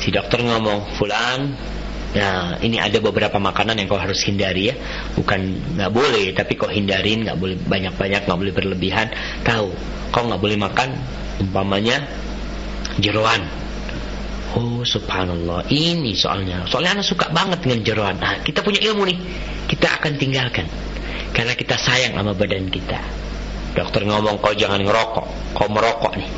[0.02, 1.54] si dokter ngomong fulan
[2.14, 4.78] Nah, ini ada beberapa makanan yang kau harus hindari ya.
[5.18, 9.10] Bukan nggak boleh, tapi kau hindarin, nggak boleh banyak-banyak, nggak boleh berlebihan.
[9.42, 9.74] Tahu,
[10.14, 10.94] kau nggak boleh makan
[11.42, 12.06] umpamanya
[13.02, 13.42] jeroan.
[14.54, 15.66] Oh, subhanallah.
[15.70, 16.70] Ini soalnya.
[16.70, 18.16] Soalnya anak suka banget dengan jeroan.
[18.22, 19.18] Nah, kita punya ilmu nih.
[19.66, 20.70] Kita akan tinggalkan.
[21.34, 23.02] Karena kita sayang sama badan kita.
[23.74, 25.58] Dokter ngomong kau jangan ngerokok.
[25.58, 26.30] Kau merokok nih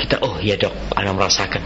[0.00, 1.60] kita oh ya dok anak merasakan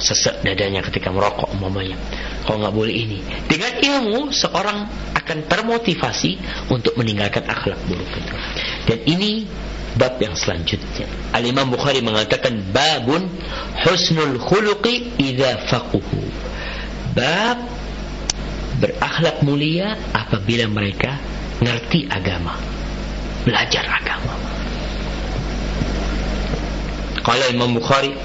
[0.00, 1.96] sesek dadanya ketika merokok umpamanya
[2.44, 4.84] kalau nggak boleh ini dengan ilmu seorang
[5.16, 6.36] akan termotivasi
[6.72, 8.32] untuk meninggalkan akhlak buruk itu
[8.88, 9.44] dan ini
[9.96, 11.06] bab yang selanjutnya.
[11.34, 13.26] Al-Imam Bukhari mengatakan babun
[13.86, 16.02] husnul khuluqi idza faquhu.
[17.16, 17.58] Bab
[18.78, 21.18] berakhlak mulia apabila mereka
[21.60, 22.56] ngerti agama,
[23.44, 24.34] belajar agama.
[27.20, 28.16] Qala Imam Bukhari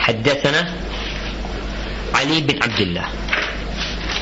[0.00, 0.62] haddatsana
[2.16, 3.06] Ali bin Abdullah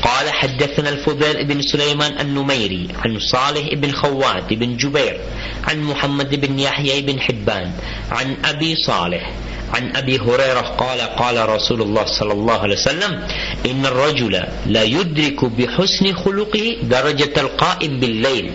[0.01, 5.19] قال حدثنا الفضيل بن سليمان النميري عن صالح بن خوات بن جبير
[5.67, 7.71] عن محمد بن يحيى بن حبان
[8.11, 9.31] عن أبي صالح
[9.73, 13.27] عن أبي هريرة قال قال رسول الله صلى الله عليه وسلم
[13.65, 18.51] إن الرجل لا يدرك بحسن خلقه درجة القائم بالليل.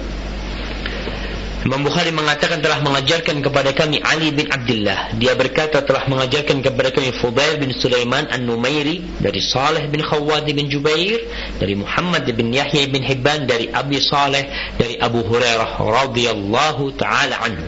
[1.64, 5.16] Imam Bukhari mengatakan telah mengajarkan kepada kami Ali bin Abdullah.
[5.16, 10.68] Dia berkata telah mengajarkan kepada kami Fudail bin Sulaiman An-Numairi dari Saleh bin Khawwad bin
[10.68, 11.24] Jubair
[11.57, 17.64] dari Muhammad bin Yahya bin Hibban dari Abi Saleh dari Abu Hurairah radhiyallahu taala anhu.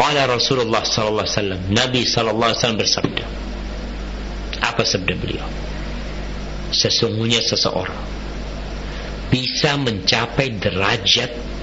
[0.00, 3.24] Qala Rasulullah sallallahu alaihi wasallam, Nabi sallallahu alaihi wasallam bersabda.
[4.64, 5.44] Apa sabda beliau?
[6.72, 8.00] Sesungguhnya seseorang
[9.28, 11.57] bisa mencapai derajat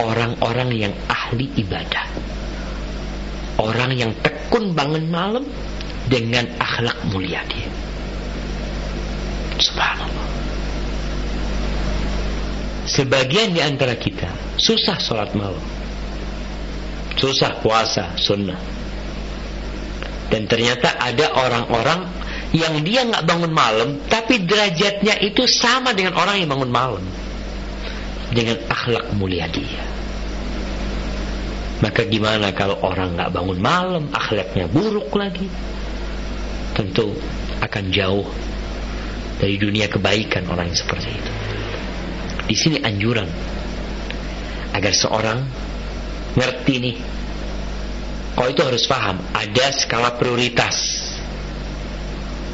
[0.00, 2.08] orang-orang yang ahli ibadah.
[3.60, 5.44] Orang yang tekun bangun malam
[6.08, 7.68] dengan akhlak mulia dia.
[9.60, 10.20] Subhanallah.
[12.90, 14.26] sebagian di antara kita
[14.58, 15.62] susah sholat malam
[17.14, 18.58] susah puasa sunnah
[20.30, 22.06] dan ternyata ada orang-orang
[22.50, 27.04] yang dia nggak bangun malam tapi derajatnya itu sama dengan orang yang bangun malam
[28.30, 29.82] dengan akhlak mulia dia.
[31.80, 35.48] Maka gimana kalau orang nggak bangun malam akhlaknya buruk lagi?
[36.76, 37.16] Tentu
[37.60, 38.28] akan jauh
[39.40, 41.32] dari dunia kebaikan orang yang seperti itu.
[42.50, 43.28] Di sini anjuran
[44.76, 45.40] agar seorang
[46.36, 46.96] ngerti nih
[48.36, 50.76] kau itu harus paham ada skala prioritas.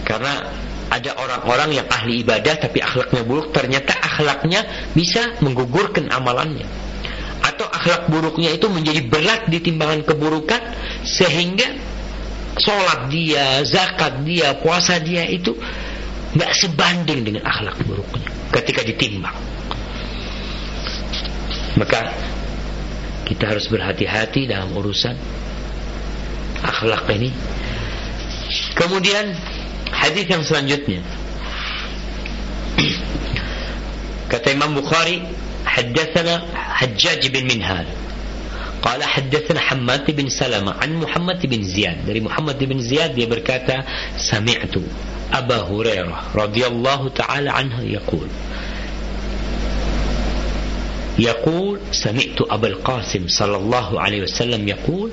[0.06, 4.62] Karena ada orang-orang yang ahli ibadah tapi akhlaknya buruk, ternyata akhlaknya
[4.94, 6.66] bisa menggugurkan amalannya.
[7.42, 10.62] Atau akhlak buruknya itu menjadi berat di timbangan keburukan
[11.02, 11.66] sehingga
[12.58, 15.54] sholat dia, zakat dia, puasa dia itu
[16.36, 19.36] nggak sebanding dengan akhlak buruknya ketika ditimbang.
[21.76, 22.08] Maka
[23.28, 25.12] kita harus berhati-hati dalam urusan
[26.62, 27.30] akhlak ini.
[28.78, 29.34] Kemudian
[29.95, 31.03] Hadis yang selanjutnya.
[34.31, 35.19] Kata Imam Bukhari,
[35.65, 37.85] حدثنا حجاج بن منهال
[38.81, 43.85] قال حدثنا حماد بن سلمة عن محمد بن زياد dari Muhammad bin Ziyad dia berkata
[44.17, 44.73] سمعت
[45.31, 48.27] أبا هريرة رضي الله تعالى عنه يقول
[51.19, 55.09] يقول سمعت أبا القاسم صلى الله عليه وسلم يقول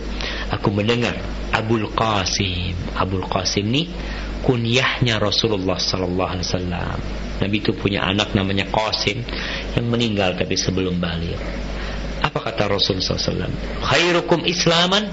[0.49, 1.13] aku mendengar
[1.53, 3.93] Abul Qasim Abul Qasim ni
[4.44, 6.98] kunyahnya Rasulullah sallallahu alaihi wasallam.
[7.40, 9.24] Nabi itu punya anak namanya Qasim
[9.74, 11.40] yang meninggal tapi sebelum balik.
[12.24, 13.52] Apa kata Rasul SAW?
[13.84, 15.12] Khairukum islaman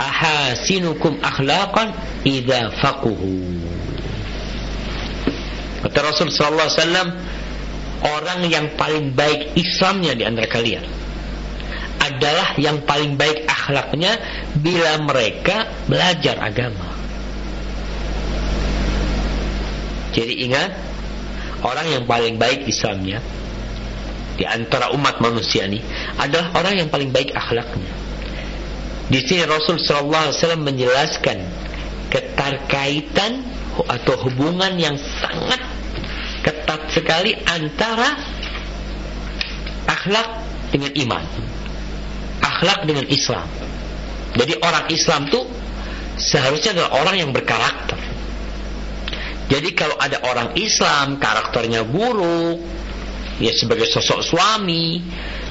[0.00, 1.92] ahasinukum akhlaqan
[2.24, 3.60] idza faquhu.
[5.84, 7.08] Kata Rasul sallallahu alaihi wasallam,
[8.04, 10.84] orang yang paling baik Islamnya di antara kalian
[12.00, 14.16] adalah yang paling baik akhlaknya
[14.56, 16.99] bila mereka belajar agama.
[20.10, 20.70] Jadi ingat
[21.60, 23.22] Orang yang paling baik Islamnya
[24.34, 25.78] Di antara umat manusia ini
[26.18, 27.92] Adalah orang yang paling baik akhlaknya.
[29.10, 31.38] Di sini Rasul SAW menjelaskan
[32.10, 33.44] Keterkaitan
[33.86, 35.62] Atau hubungan yang sangat
[36.42, 38.16] Ketat sekali Antara
[39.86, 40.28] Akhlak
[40.70, 41.24] dengan iman
[42.40, 43.44] Akhlak dengan Islam.
[44.32, 45.40] Jadi orang Islam itu
[46.20, 48.09] Seharusnya adalah orang yang berkarakter
[49.50, 52.62] jadi kalau ada orang Islam karakternya buruk,
[53.42, 55.02] ya sebagai sosok suami,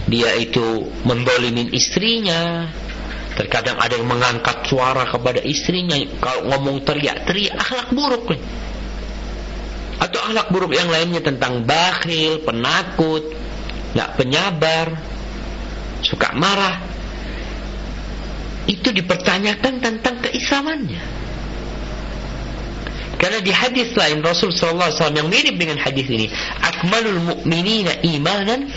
[0.08, 2.72] dia itu mendolimin istrinya.
[3.36, 8.42] Terkadang ada yang mengangkat suara kepada istrinya, kalau ngomong teriak-teriak, akhlak buruk nih.
[10.00, 13.36] Atau akhlak buruk yang lainnya tentang bakhil, penakut,
[14.00, 14.96] nggak penyabar,
[16.08, 16.88] suka marah.
[18.64, 21.19] Itu dipertanyakan tentang keislamannya.
[23.20, 26.32] Karena di hadis lain Rasul sallallahu alaihi wasallam yang mirip dengan hadis ini,
[26.64, 28.72] akmalul mu'minina imanan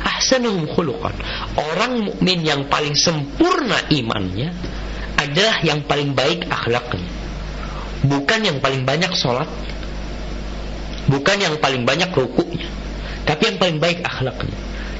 [0.00, 1.12] ahsanuhum khuluqan.
[1.60, 4.48] Orang mukmin yang paling sempurna imannya
[5.20, 7.24] adalah yang paling baik akhlaknya.
[8.04, 9.48] Bukan yang paling banyak sholat
[11.08, 12.68] Bukan yang paling banyak rukuknya
[13.24, 14.56] Tapi yang paling baik akhlaknya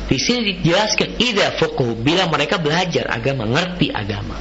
[0.08, 4.36] Di sini dijelaskan Ida fukuh Bila mereka belajar agama Ngerti agama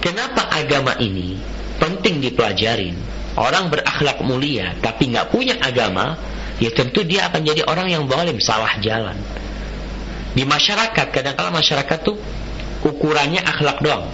[0.00, 1.36] Kenapa agama ini
[1.78, 2.96] penting dipelajarin.
[3.36, 6.16] Orang berakhlak mulia tapi nggak punya agama,
[6.56, 9.16] ya tentu dia akan jadi orang yang zalim, salah jalan.
[10.32, 12.16] Di masyarakat kadang-kala masyarakat tuh
[12.84, 14.08] ukurannya akhlak doang.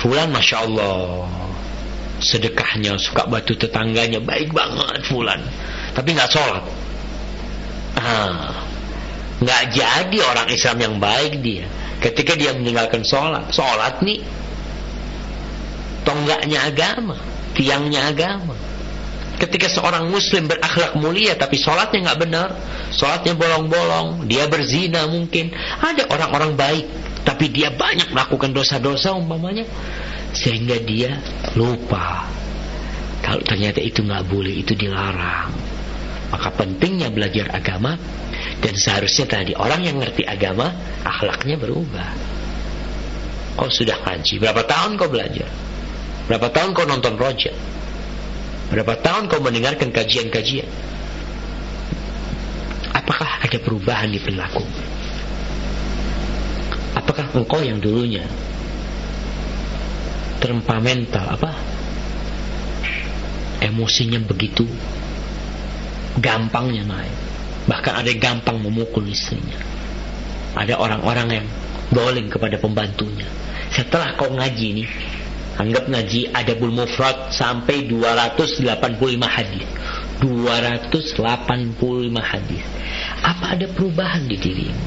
[0.00, 1.28] Fulan masya Allah
[2.20, 5.40] sedekahnya suka batu tetangganya baik banget Fulan,
[5.92, 6.64] tapi nggak sholat.
[7.96, 8.52] Ah,
[9.40, 11.68] nggak jadi orang Islam yang baik dia.
[12.00, 14.20] Ketika dia meninggalkan sholat, sholat nih
[16.06, 17.18] tonggaknya agama,
[17.58, 18.54] tiangnya agama.
[19.36, 22.48] Ketika seorang muslim berakhlak mulia tapi sholatnya nggak benar,
[22.94, 25.52] sholatnya bolong-bolong, dia berzina mungkin.
[25.82, 26.86] Ada orang-orang baik
[27.26, 29.66] tapi dia banyak melakukan dosa-dosa umpamanya
[30.32, 31.20] sehingga dia
[31.58, 32.36] lupa
[33.26, 35.50] kalau ternyata itu nggak boleh, itu dilarang.
[36.30, 37.98] Maka pentingnya belajar agama
[38.62, 40.70] dan seharusnya tadi orang yang ngerti agama
[41.02, 42.14] akhlaknya berubah.
[43.58, 45.50] Kau sudah kaji, berapa tahun kau belajar?
[46.26, 47.54] Berapa tahun kau nonton roja?
[48.70, 50.66] Berapa tahun kau mendengarkan kajian-kajian?
[52.90, 54.66] Apakah ada perubahan di perilaku?
[56.96, 58.26] Apakah engkau yang dulunya
[60.42, 61.54] temperamental apa?
[63.62, 64.66] Emosinya begitu
[66.18, 67.14] gampangnya naik.
[67.66, 69.58] Bahkan ada yang gampang memukul istrinya.
[70.56, 71.46] Ada orang-orang yang
[71.92, 73.28] doling kepada pembantunya.
[73.70, 74.88] Setelah kau ngaji nih,
[75.56, 78.68] anggap ngaji ada mufrad sampai 285
[79.24, 79.66] hadis.
[80.20, 81.12] 285
[82.20, 82.64] hadis.
[83.20, 84.84] Apa ada perubahan di dirimu?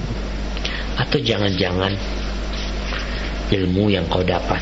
[0.97, 1.93] Atau jangan-jangan
[3.49, 4.61] ilmu yang kau dapat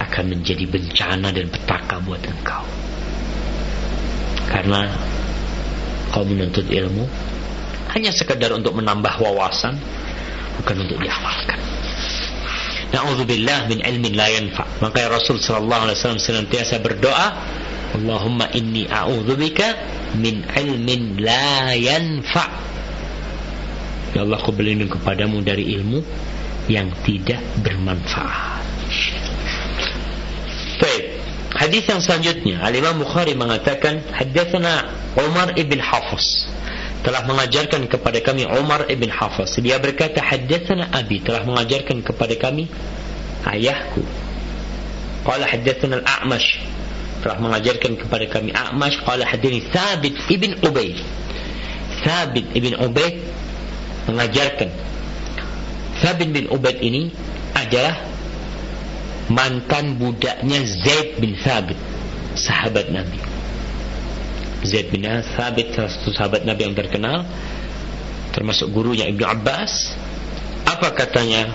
[0.00, 2.64] akan menjadi bencana dan petaka buat engkau.
[4.50, 4.90] Karena
[6.10, 7.06] kau menuntut ilmu
[7.94, 9.78] hanya sekedar untuk menambah wawasan
[10.62, 11.58] bukan untuk diamalkan.
[12.90, 14.66] Na'udzubillah min ilmin la yanfa.
[14.82, 17.26] Maka Rasul sallallahu alaihi wasallam senantiasa berdoa,
[17.94, 19.66] Allahumma inni a'udzubika
[20.18, 22.44] min ilmin la yanfa.
[24.10, 26.02] Ya Allah, aku berlindung kepadamu dari ilmu
[26.66, 28.66] yang tidak bermanfaat.
[30.82, 31.04] Baik.
[31.50, 34.86] Hadis yang selanjutnya, Al-Imam Bukhari mengatakan, Haddatsana
[35.18, 36.46] Umar ibn Hafiz
[37.00, 39.56] telah mengajarkan kepada kami Umar ibn Hafiz.
[39.60, 42.68] Dia berkata, Haddatsana Abi telah mengajarkan kepada kami
[43.48, 44.04] ayahku.
[45.20, 46.60] Qala haddatsana Al-A'mash
[47.20, 50.96] telah mengajarkan kepada kami A'mash qala hadatsani Thabit ibn Ubayd.
[52.00, 53.20] Thabit ibn Ubayd
[54.08, 54.72] mengajarkan
[56.00, 57.12] Thabit bin Ubayd ini
[57.52, 58.00] adalah
[59.28, 61.76] mantan budaknya Zaid bin Thabit
[62.34, 63.29] sahabat Nabi
[64.60, 67.24] Zaid bin Thabit salah satu sahabat Nabi yang terkenal
[68.30, 69.96] termasuk gurunya Ibnu Abbas.
[70.68, 71.50] Apa katanya?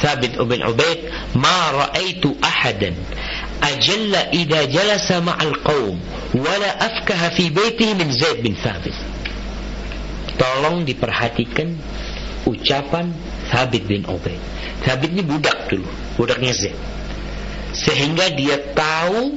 [0.00, 2.94] Thabit bin Ubaid ma ra'aitu ahadan
[3.60, 5.98] ajalla idza jalasa ma'al qaum
[6.32, 8.96] wala afkaha fi baitihi min Zaid bin Thabit.
[10.40, 11.76] Tolong diperhatikan
[12.48, 13.12] ucapan
[13.52, 14.40] Thabit bin Ubaid.
[14.86, 16.78] Thabit ini budak dulu budaknya Zaid.
[17.76, 19.36] Sehingga dia tahu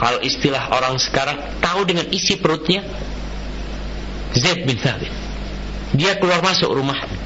[0.00, 2.80] kalau istilah orang sekarang tahu dengan isi perutnya
[4.32, 5.12] Zaid bin Thabit.
[5.92, 7.20] Dia keluar masuk rumahnya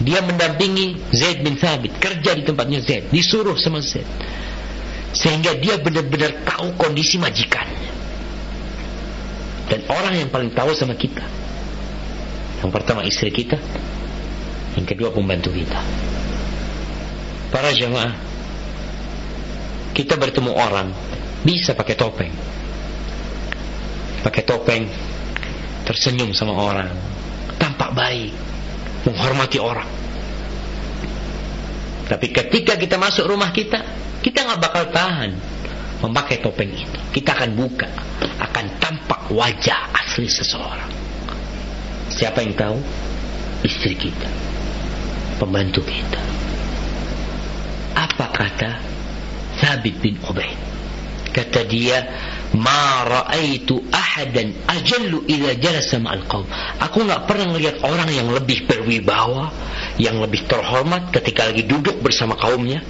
[0.00, 1.92] dia mendampingi Zaid bin Thabit.
[2.00, 3.12] Kerja di tempatnya Zaid.
[3.12, 4.08] Disuruh sama Zaid.
[5.12, 7.90] Sehingga dia benar-benar tahu kondisi majikannya
[9.70, 11.22] dan orang yang paling tahu sama kita.
[12.62, 13.54] Yang pertama istri kita.
[14.74, 15.78] Yang kedua pembantu kita.
[17.54, 18.14] Para jemaah
[19.94, 20.94] kita bertemu orang
[21.46, 22.32] bisa pakai topeng.
[24.20, 24.84] Pakai topeng
[25.88, 26.90] tersenyum sama orang.
[27.56, 28.32] Tampak baik
[29.08, 29.88] menghormati orang.
[32.10, 33.80] Tapi ketika kita masuk rumah kita
[34.20, 35.32] kita nggak bakal tahan
[36.04, 36.98] memakai topeng itu.
[37.14, 37.88] Kita akan buka
[38.40, 40.90] akan tampak wajah asli seseorang.
[42.10, 42.78] Siapa yang tahu?
[43.60, 44.28] Istri kita
[45.40, 46.20] pembantu kita.
[47.96, 48.70] Apa kata
[49.56, 50.56] Thabit bin Ubaid.
[51.30, 51.98] Kata dia,
[52.58, 56.46] "Ma ra'aitu ahadan ajallu idza jalasa ma'al qaum."
[56.82, 59.54] Aku enggak pernah melihat orang yang lebih berwibawa,
[59.96, 62.82] yang lebih terhormat ketika lagi duduk bersama kaumnya.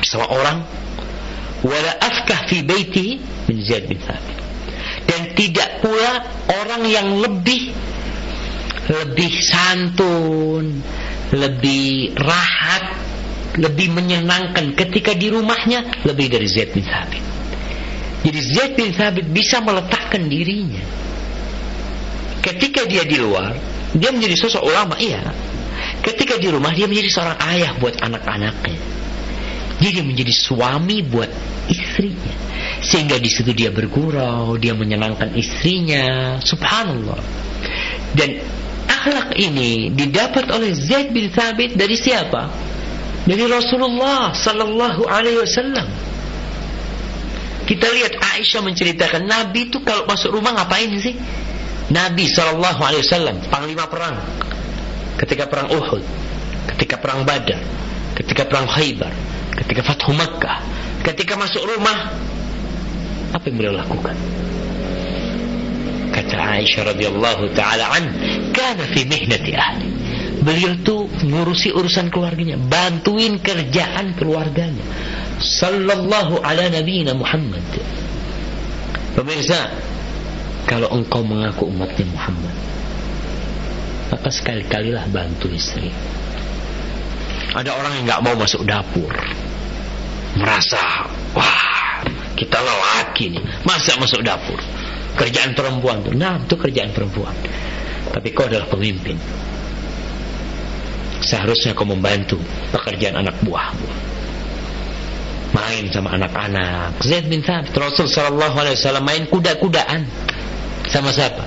[0.00, 0.58] Bersama orang.
[1.64, 4.38] Wala afkah fi baiti min Zaid bin Thabit.
[5.06, 6.24] Dan tidak pula
[6.64, 7.72] orang yang lebih
[8.86, 10.78] lebih santun,
[11.34, 13.05] lebih rahat
[13.56, 17.24] lebih menyenangkan ketika di rumahnya lebih dari Zaid bin Thabit.
[18.26, 20.84] Jadi Zaid bin Thabit bisa meletakkan dirinya.
[22.44, 23.56] Ketika dia di luar,
[23.96, 25.24] dia menjadi sosok ulama, iya.
[26.04, 28.80] Ketika di rumah dia menjadi seorang ayah buat anak-anaknya.
[29.76, 31.28] Jadi menjadi suami buat
[31.68, 32.34] istrinya.
[32.80, 36.36] Sehingga di situ dia bergurau, dia menyenangkan istrinya.
[36.40, 37.20] Subhanallah.
[38.16, 38.40] Dan
[38.88, 42.48] akhlak ini didapat oleh Zaid bin Thabit dari siapa?
[43.26, 45.86] Dari Rasulullah sallallahu alaihi wasallam.
[47.66, 51.18] Kita lihat Aisyah menceritakan Nabi itu kalau masuk rumah ngapain sih?
[51.90, 54.14] Nabi sallallahu alaihi wasallam panglima perang
[55.18, 56.02] ketika perang Uhud,
[56.74, 57.58] ketika perang Badar,
[58.14, 59.10] ketika perang Khaybar,
[59.58, 60.62] ketika Fathu Makkah,
[61.02, 62.14] ketika masuk rumah
[63.34, 64.14] apa yang beliau lakukan?
[66.14, 68.04] Kata Aisyah radhiyallahu taala an,
[68.54, 69.95] "Kana fi mihnati ahli."
[70.46, 74.86] Beliau tuh ngurusi urusan keluarganya, bantuin kerjaan keluarganya.
[75.42, 77.66] Sallallahu ala nabiyina Muhammad.
[79.18, 79.74] Pemirsa,
[80.70, 82.54] kalau engkau mengaku umatnya Muhammad,
[84.14, 85.90] maka sekali-kalilah bantu istri.
[87.50, 89.10] Ada orang yang nggak mau masuk dapur,
[90.38, 92.06] merasa wah
[92.38, 94.60] kita lelaki nih, masa masuk dapur?
[95.16, 97.32] Kerjaan perempuan tuh, nah itu kerjaan perempuan.
[98.12, 99.16] Tapi kau adalah pemimpin
[101.26, 102.38] seharusnya kau membantu
[102.70, 104.06] pekerjaan anak buahmu
[105.56, 107.00] main sama anak-anak.
[107.00, 110.04] Zaid bin Thabit, Rasul sallallahu alaihi wasallam main kuda-kudaan
[110.92, 111.40] sama siapa?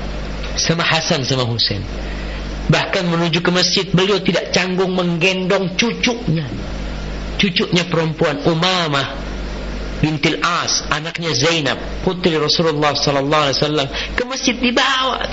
[0.57, 1.79] Sama Hasan sama Husain.
[2.69, 6.45] Bahkan menuju ke masjid beliau tidak canggung menggendong cucunya.
[7.39, 9.15] Cucunya perempuan Umamah
[10.03, 15.23] bintil As, anaknya Zainab, putri Rasulullah sallallahu alaihi wasallam ke masjid dibawa.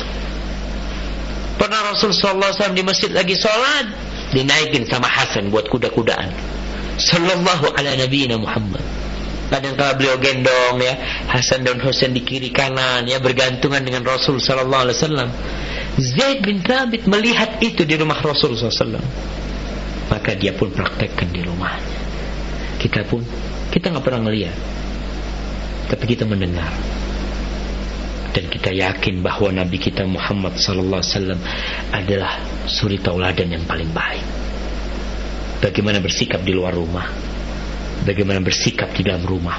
[1.57, 3.87] Pernah Rasul sallallahu alaihi wasallam di masjid lagi sholat,
[4.35, 6.33] dinaikin sama Hasan buat kuda-kudaan.
[6.97, 8.83] Sallallahu ala nabiyina Muhammad.
[9.47, 10.99] Kadang kala beliau gendong ya
[11.31, 15.29] Hasan dan Husain di kiri kanan ya bergantungan dengan Rasul sallallahu alaihi wasallam.
[15.97, 19.07] Zaid bin Thabit melihat itu di rumah Rasul sallallahu
[20.11, 21.99] Maka dia pun praktekkan di rumahnya.
[22.83, 23.23] Kita pun
[23.71, 24.55] kita nggak pernah melihat,
[25.91, 26.71] tapi kita mendengar
[28.37, 31.41] dan kita yakin bahwa Nabi kita Muhammad sallallahu alaihi wasallam
[31.89, 32.33] adalah
[32.69, 34.21] suri tauladan yang paling baik.
[35.65, 37.09] Bagaimana bersikap di luar rumah,
[38.05, 39.57] bagaimana bersikap di dalam rumah,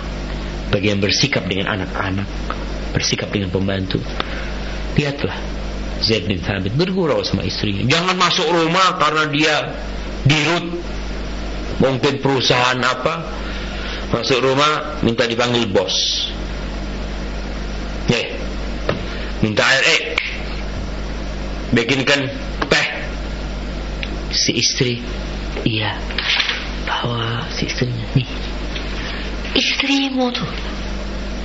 [0.69, 2.29] bagaimana bersikap dengan anak-anak,
[2.93, 3.97] bersikap dengan pembantu.
[4.93, 5.33] Lihatlah
[6.05, 7.81] Zaid bin Thabit bergurau sama istrinya.
[7.81, 9.55] Jangan masuk rumah karena dia
[10.21, 10.77] dirut
[11.81, 13.25] mungkin perusahaan apa
[14.13, 16.29] masuk rumah minta dipanggil bos.
[18.05, 18.46] Ya,
[19.43, 20.01] minta air eh,
[21.73, 22.21] bikinkan
[22.67, 22.87] teh.
[24.27, 24.99] Si istri,
[25.63, 25.95] iya,
[26.83, 28.05] bawa si istrinya.
[28.13, 28.27] Nih.
[29.55, 30.51] Istrimu tuh.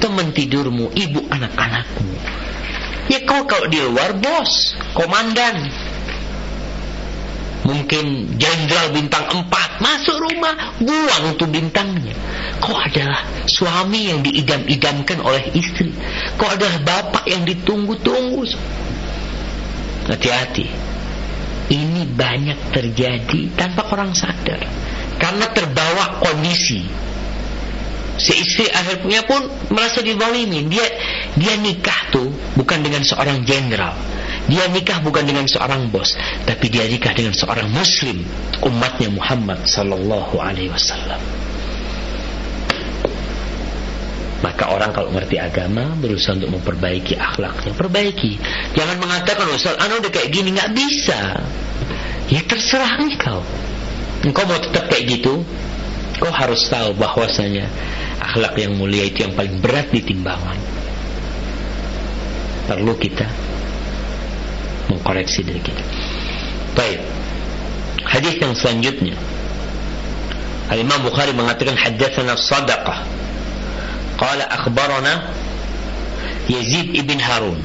[0.02, 2.14] Teman tidurmu ibu anak-anakmu.
[3.06, 4.74] Ya kau kalau di luar bos.
[4.92, 5.70] Komandan
[7.62, 9.46] mungkin jenderal bintang 4
[9.78, 12.14] masuk rumah buang tuh bintangnya.
[12.58, 15.90] Kau adalah suami yang diidam-idamkan oleh istri?
[16.38, 18.46] Kau adalah bapak yang ditunggu-tunggu?
[20.10, 20.66] Hati-hati.
[21.72, 24.60] Ini banyak terjadi tanpa orang sadar.
[25.16, 26.82] Karena terbawa kondisi.
[28.18, 30.66] Si istri akhirnya pun merasa dizalimi.
[30.68, 30.86] Dia
[31.38, 33.96] dia nikah tuh bukan dengan seorang jenderal
[34.50, 38.26] dia nikah bukan dengan seorang bos tapi dia nikah dengan seorang muslim
[38.62, 41.22] umatnya Muhammad sallallahu alaihi wasallam.
[44.42, 48.42] Maka orang kalau ngerti agama berusaha untuk memperbaiki akhlaknya perbaiki.
[48.74, 51.38] Jangan mengatakan Ustaz anu udah kayak gini nggak bisa.
[52.26, 53.46] Ya terserah engkau.
[54.26, 55.46] Engkau mau tetap kayak gitu?
[56.18, 57.70] Kau harus tahu bahwasanya
[58.18, 60.58] akhlak yang mulia itu yang paling berat di timbangan.
[62.66, 63.51] Perlu kita
[64.92, 65.82] mengkoreksi diri kita
[66.76, 67.00] baik
[68.04, 69.16] hadis yang selanjutnya
[70.72, 73.04] Al-Imam Bukhari mengatakan hadatsana sadaqah
[74.16, 75.32] qala akhbarana
[76.48, 77.60] Yazid ibn Harun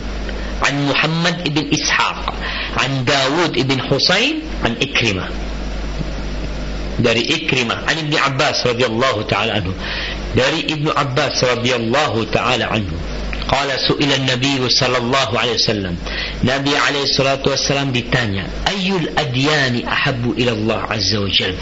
[0.57, 2.34] عن محمد ibn Ishaq
[2.82, 5.25] عن داود ibn Husain عن إكرمة
[6.97, 9.69] dari Ikrimah an Ibnu Abbas radhiyallahu taala anhu
[10.34, 12.97] dari Ibnu Abbas radhiyallahu taala anhu
[13.47, 15.95] Qala su'ila Nabi sallallahu alaihi wasallam
[16.38, 16.69] Nabi
[17.49, 21.53] wasallam ditanya Ayyul adyani ahabbu ila azza wa jal?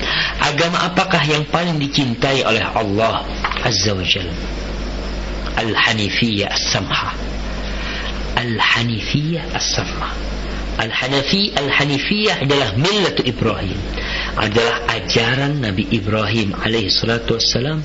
[0.43, 3.23] Agama apakah yang paling dicintai oleh Allah
[3.63, 4.28] azza wa jal?
[5.55, 7.15] Al-Hanifiyah as-Samha.
[8.36, 10.36] Al-Hanifiyah as-Samha.
[10.76, 13.80] Al-Hanafi Al-Hanifiyah adalah millatu Ibrahim.
[14.36, 17.80] Adalah ajaran Nabi Ibrahim alaihi salatu wassalam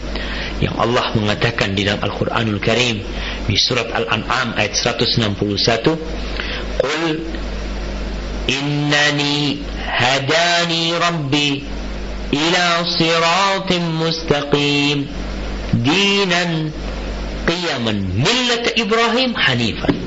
[0.59, 2.99] yang Allah mengatakan di dalam Al-Qur'anul Karim
[3.47, 5.30] di surat Al-An'am ayat 161
[6.81, 7.20] Qul
[8.49, 11.62] innani hadani rabbi
[12.33, 12.64] ila
[12.97, 14.99] siratim mustaqim
[15.85, 16.72] dinan
[17.47, 20.01] qiyaman millat Ibrahim hanifan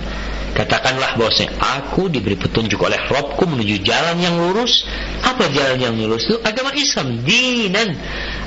[0.53, 4.85] Katakanlah bahwasanya aku diberi petunjuk oleh Robku menuju jalan yang lurus.
[5.25, 6.37] Apa jalan yang lurus itu?
[6.45, 7.97] Agama Islam, dinan,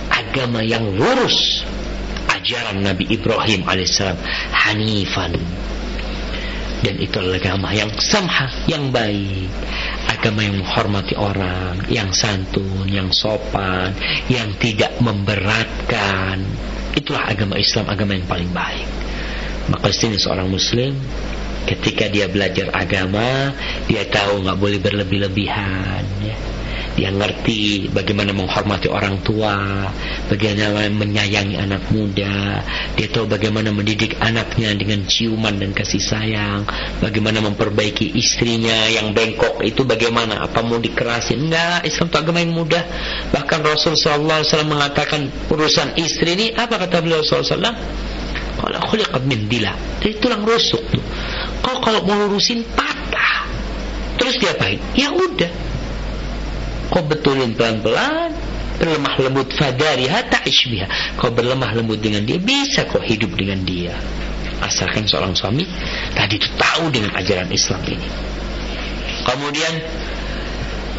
[0.06, 1.66] agama yang lurus.
[2.30, 4.14] Ajaran Nabi Ibrahim alaihissalam,
[4.54, 5.34] Hanifan.
[6.84, 9.48] Dan itu adalah agama yang samha, yang baik.
[10.12, 13.96] Agama yang menghormati orang, yang santun, yang sopan,
[14.28, 16.44] yang tidak memberatkan.
[16.96, 18.88] Itulah agama Islam, agama yang paling baik.
[19.66, 20.94] Maka sini seorang muslim
[21.66, 23.50] ketika dia belajar agama
[23.90, 26.55] dia tahu nggak boleh berlebih-lebihan ya.
[26.96, 29.88] Dia ngerti bagaimana menghormati orang tua
[30.32, 32.64] bagaimana menyayangi anak muda
[32.96, 36.64] dia tahu bagaimana mendidik anaknya dengan ciuman dan kasih sayang
[37.04, 41.48] bagaimana memperbaiki istrinya yang bengkok itu bagaimana apa mau dikerasin.
[41.48, 42.84] Enggak Islam itu agama yang mudah.
[43.34, 47.60] Bahkan Rasul SAW mengatakan urusan istri ini apa kata beliau SAW
[48.56, 49.76] kalau khuliqat min dila.
[50.00, 51.04] Dari tulang rusuk tuh.
[51.60, 53.44] Kau kalau mau lurusin patah.
[54.16, 54.80] Terus diapain?
[54.96, 55.65] Ya udah
[56.96, 58.32] kau betulin pelan-pelan
[58.80, 60.88] berlemah lembut fadariha ta'ish biha
[61.20, 63.92] kau berlemah lembut dengan dia bisa kau hidup dengan dia.
[64.64, 65.68] Asalkan seorang suami
[66.16, 68.08] tadi itu tahu dengan ajaran Islam ini.
[69.28, 69.72] Kemudian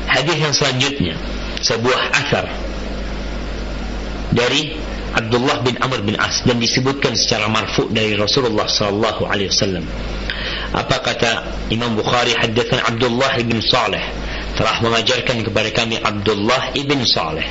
[0.06, 1.18] hadis yang selanjutnya
[1.66, 2.46] sebuah asar
[4.38, 4.78] dari
[5.18, 9.86] Abdullah bin Amr bin As dan disebutkan secara marfu dari Rasulullah sallallahu alaihi wasallam.
[10.78, 11.32] Apa kata
[11.74, 14.27] Imam Bukhari haddatsan Abdullah bin Saleh
[14.58, 17.46] telah mengajarkan kepada kami Abdullah ibn Saleh.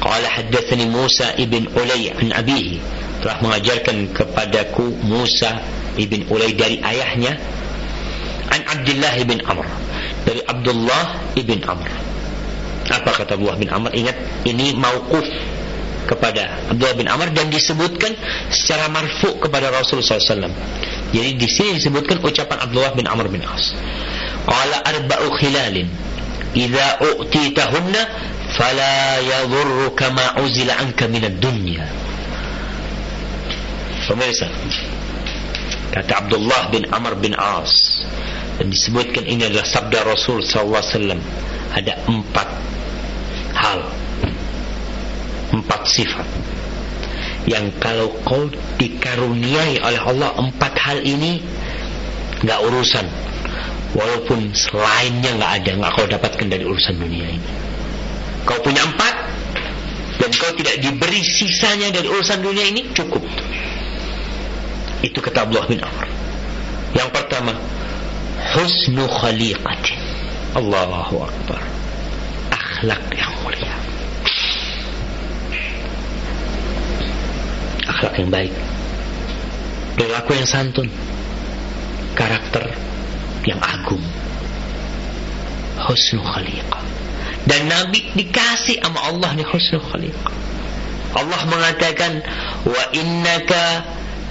[0.00, 2.80] Qala haddatsani Musa ibn Ulay an abihi
[3.20, 5.60] telah mengajarkan kepadaku Musa
[5.96, 7.36] ibn Ulay dari ayahnya
[8.52, 9.68] an Abdullah ibn Amr
[10.24, 11.88] dari Abdullah ibn Amr.
[12.90, 13.92] Apa kata Abdullah bin Amr?
[13.94, 15.24] Ingat ini mauquf
[16.08, 18.16] kepada Abdullah bin Amr dan disebutkan
[18.50, 20.50] secara marfu kepada Rasulullah SAW.
[21.14, 23.70] Jadi di sini disebutkan ucapan Abdullah bin Amr bin As.
[24.46, 25.88] Qala arba'u khilalin.
[26.54, 28.02] Idza u'titahunna
[28.58, 31.86] fala yadhurruka ma uzila anka min ad-dunya.
[34.10, 34.50] Pemirsa,
[35.94, 38.02] kata Abdullah bin Amr bin As
[38.58, 41.22] dan disebutkan ini adalah sabda Rasul wasallam
[41.70, 42.48] ada empat
[43.54, 43.86] hal
[45.54, 46.26] empat sifat.
[47.46, 48.50] Yang kalau kau
[48.82, 51.38] dikaruniai oleh Allah empat hal ini
[52.42, 53.06] nggak urusan
[53.94, 57.50] walaupun selainnya nggak ada nggak kau dapatkan dari urusan dunia ini.
[58.46, 59.14] Kau punya empat
[60.20, 63.24] dan kau tidak diberi sisanya dari urusan dunia ini cukup.
[65.00, 66.06] Itu kata Abdullah bin Amr.
[66.92, 67.56] Yang pertama
[68.56, 69.98] husnu khaliqatin
[70.54, 71.62] Allahu Akbar.
[72.50, 73.74] Akhlak yang mulia.
[77.86, 78.54] Akhlak yang baik.
[79.96, 80.88] Perilaku yang santun.
[82.18, 82.89] Karakter
[83.46, 84.02] yang agung.
[85.80, 86.82] Husnul khaliqah
[87.48, 90.32] dan Nabi dikasih sama Allah nih husnul khaliqah
[91.16, 92.22] Allah mengatakan
[92.68, 93.82] wa innaka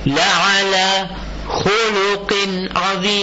[0.08, 1.10] la'ala
[1.50, 3.18] khuluqin azim.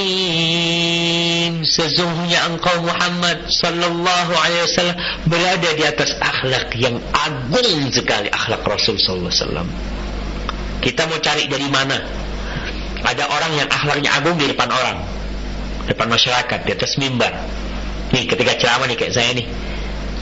[1.64, 9.00] Sesungguhnya engkau Muhammad sallallahu alaihi wasallam berada di atas akhlak yang agung sekali akhlak Rasul
[9.00, 9.68] sallallahu alaihi wasallam.
[10.84, 11.96] Kita mau cari dari mana?
[13.06, 15.00] Ada orang yang akhlaknya agung di depan orang,
[15.86, 17.32] depan masyarakat, di atas mimbar.
[18.10, 19.46] Nih, ketika ceramah nih kayak saya nih,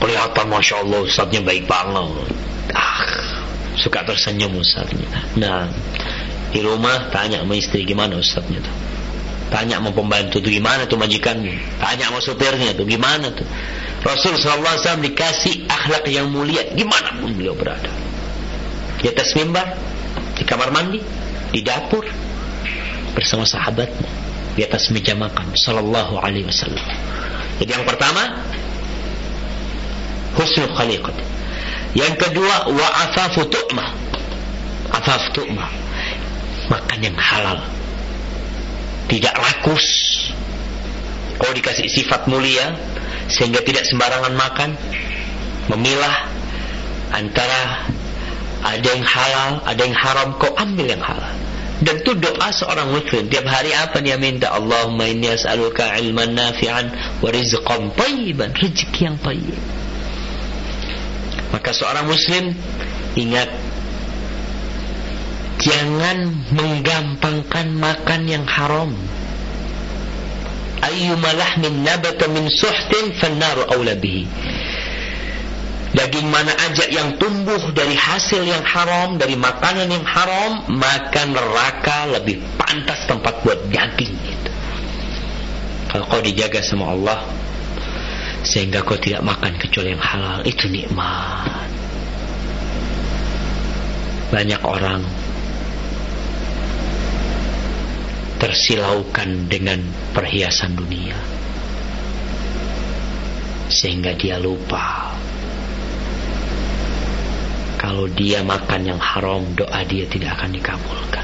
[0.01, 2.29] kelihatan masya Allah ustadznya baik banget.
[2.73, 3.01] Ah,
[3.77, 5.05] suka tersenyum ustadznya.
[5.37, 5.69] Nah,
[6.49, 8.75] di rumah tanya sama istri gimana ustadznya tuh.
[9.53, 11.77] Tanya sama pembantu tuh gimana tuh majikannya.
[11.77, 13.45] Tanya sama supirnya tuh gimana tuh.
[14.01, 17.89] Rasul SAW dikasih akhlak yang mulia gimana pun beliau berada.
[19.01, 19.77] Di atas mimbar,
[20.33, 21.01] di kamar mandi,
[21.53, 22.05] di dapur
[23.13, 24.24] bersama sahabatnya
[24.55, 26.83] di atas meja makan sallallahu alaihi wasallam.
[27.59, 28.43] Jadi yang pertama
[30.39, 31.15] husnul khaliqat.
[31.95, 33.87] Yang kedua wa afafu tu'mah.
[34.91, 35.69] Afaf tu'mah.
[36.71, 37.59] Makan yang halal.
[39.07, 39.87] Tidak rakus.
[41.39, 42.75] Kau dikasih sifat mulia
[43.31, 44.69] sehingga tidak sembarangan makan.
[45.71, 46.15] Memilah
[47.15, 47.91] antara
[48.65, 51.44] ada yang halal, ada yang haram, kau ambil yang halal.
[51.75, 54.47] Dan itu doa seorang muslim tiap hari apa dia minta?
[54.55, 58.55] Allahumma inni as'aluka ilman nafi'an wa rizqan tayyiban.
[58.55, 59.59] Rezeki yang tayyib.
[61.51, 62.55] Maka seorang muslim
[63.19, 63.51] ingat
[65.59, 68.95] jangan menggampangkan makan yang haram.
[70.79, 74.27] Ayyuma lahmin nabata min suhtin fannaru awla bihi
[75.95, 82.11] Daging mana aja yang tumbuh dari hasil yang haram, dari makanan yang haram, makan neraka
[82.19, 84.51] lebih pantas tempat buat daging itu.
[85.87, 87.23] Kalau kau dijaga sama Allah,
[88.43, 91.71] sehingga kau tidak makan kecuali yang halal, itu nikmat.
[94.35, 94.99] Banyak orang
[98.35, 99.79] tersilaukan dengan
[100.11, 101.15] perhiasan dunia
[103.71, 105.15] sehingga dia lupa
[107.85, 111.21] kalau dia makan yang haram doa dia tidak akan dikabulkan.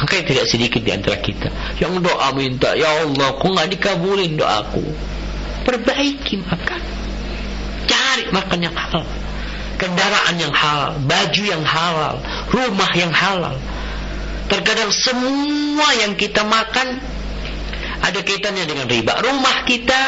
[0.00, 4.80] Makanya tidak sedikit di antara kita yang doa minta ya Allah kok nggak dikabulin doaku.
[5.68, 6.80] Perbaiki makan.
[7.84, 9.04] Cari makan yang halal.
[9.76, 12.16] Kendaraan yang halal baju yang halal
[12.48, 13.60] rumah yang halal.
[14.48, 16.96] Terkadang semua yang kita makan
[18.00, 19.20] ada kaitannya dengan riba.
[19.20, 20.00] Rumah kita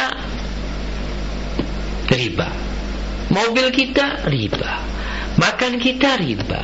[2.08, 2.48] riba.
[3.28, 4.91] Mobil kita riba
[5.42, 6.62] makan kita riba.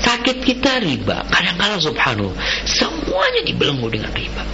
[0.00, 1.24] Sakit kita riba.
[1.28, 2.32] Kadang-kadang subhanahu
[2.68, 4.44] semuanya dibelenggu dengan riba.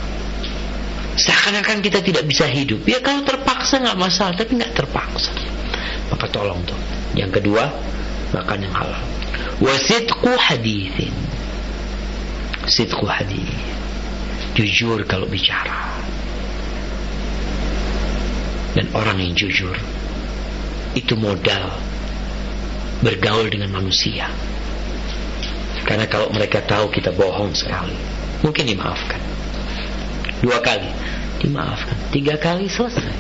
[1.18, 2.82] Seakan-akan kita tidak bisa hidup.
[2.86, 5.34] Ya kalau terpaksa nggak masalah tapi nggak terpaksa.
[6.12, 6.78] Maka tolong tuh
[7.18, 7.66] yang kedua
[8.30, 9.02] makan yang halal.
[9.58, 11.14] Wasidku hadithin.
[12.66, 13.50] Sidku hadith.
[14.58, 15.94] Jujur kalau bicara.
[18.76, 19.72] Dan orang yang jujur
[20.92, 21.72] itu modal
[23.04, 24.28] bergaul dengan manusia.
[25.86, 27.94] Karena kalau mereka tahu kita bohong sekali
[28.42, 29.20] mungkin dimaafkan.
[30.42, 30.90] Dua kali
[31.40, 31.96] dimaafkan.
[32.12, 33.14] Tiga kali selesai.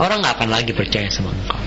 [0.00, 1.60] Orang nggak akan lagi percaya sama engkau.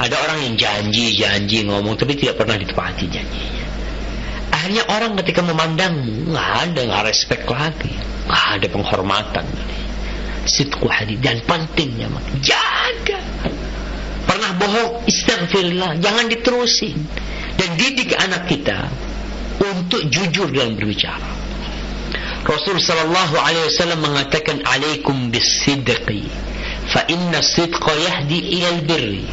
[0.00, 3.66] Ada orang yang janji-janji ngomong tapi tidak pernah ditepati janjinya.
[4.48, 7.92] Akhirnya orang ketika memandangmu nggak ada nggak respect lagi.
[8.24, 9.46] Nggak ada penghormatan.
[10.48, 12.08] Sidku hadis dan pentingnya
[12.40, 13.20] jaga
[14.60, 15.96] bohong istighfirullah.
[15.98, 17.00] Jangan diterusin.
[17.56, 18.88] Dan didik anak kita
[19.60, 21.40] untuk jujur dalam berbicara.
[22.40, 26.24] Rasul sallallahu alaihi wasallam mengatakan alaikum bisidqi
[26.88, 29.28] fa inna sidqa yahdi ila albirri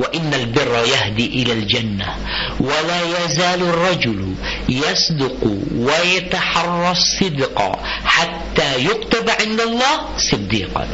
[0.00, 2.12] wa innal birra yahdi ila aljannah
[2.56, 4.30] wa la yazalu ar-rajulu
[4.72, 5.52] yasduqu
[5.84, 10.88] wa yataharra as-sidqa hatta yuktaba 'inda Allah siddiqan.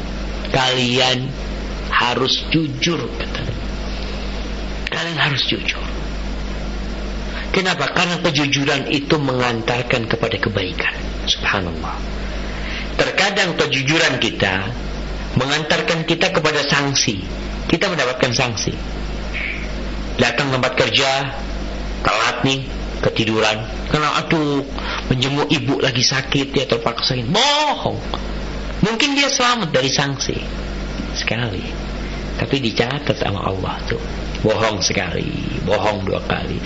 [0.51, 1.31] Kalian
[1.95, 3.52] harus jujur kata
[4.93, 5.81] kalian harus jujur
[7.53, 7.93] Kenapa?
[7.93, 10.97] Karena kejujuran itu mengantarkan kepada kebaikan.
[11.29, 12.01] Subhanallah.
[12.97, 14.73] Terkadang kejujuran kita
[15.37, 17.21] mengantarkan kita kepada sanksi.
[17.69, 18.73] Kita mendapatkan sanksi.
[20.17, 21.29] Datang tempat kerja,
[22.01, 22.65] telat nih,
[23.05, 23.69] ketiduran.
[23.93, 24.65] Karena aduh,
[25.13, 27.21] menjenguk ibu lagi sakit, dia terpaksa.
[27.21, 28.01] Bohong.
[28.81, 30.41] Mungkin dia selamat dari sanksi.
[31.13, 31.65] Sekali.
[32.41, 34.01] Tapi dicatat sama Allah tuh.
[34.43, 35.31] Bohong sekali,
[35.63, 36.59] bohong dua kali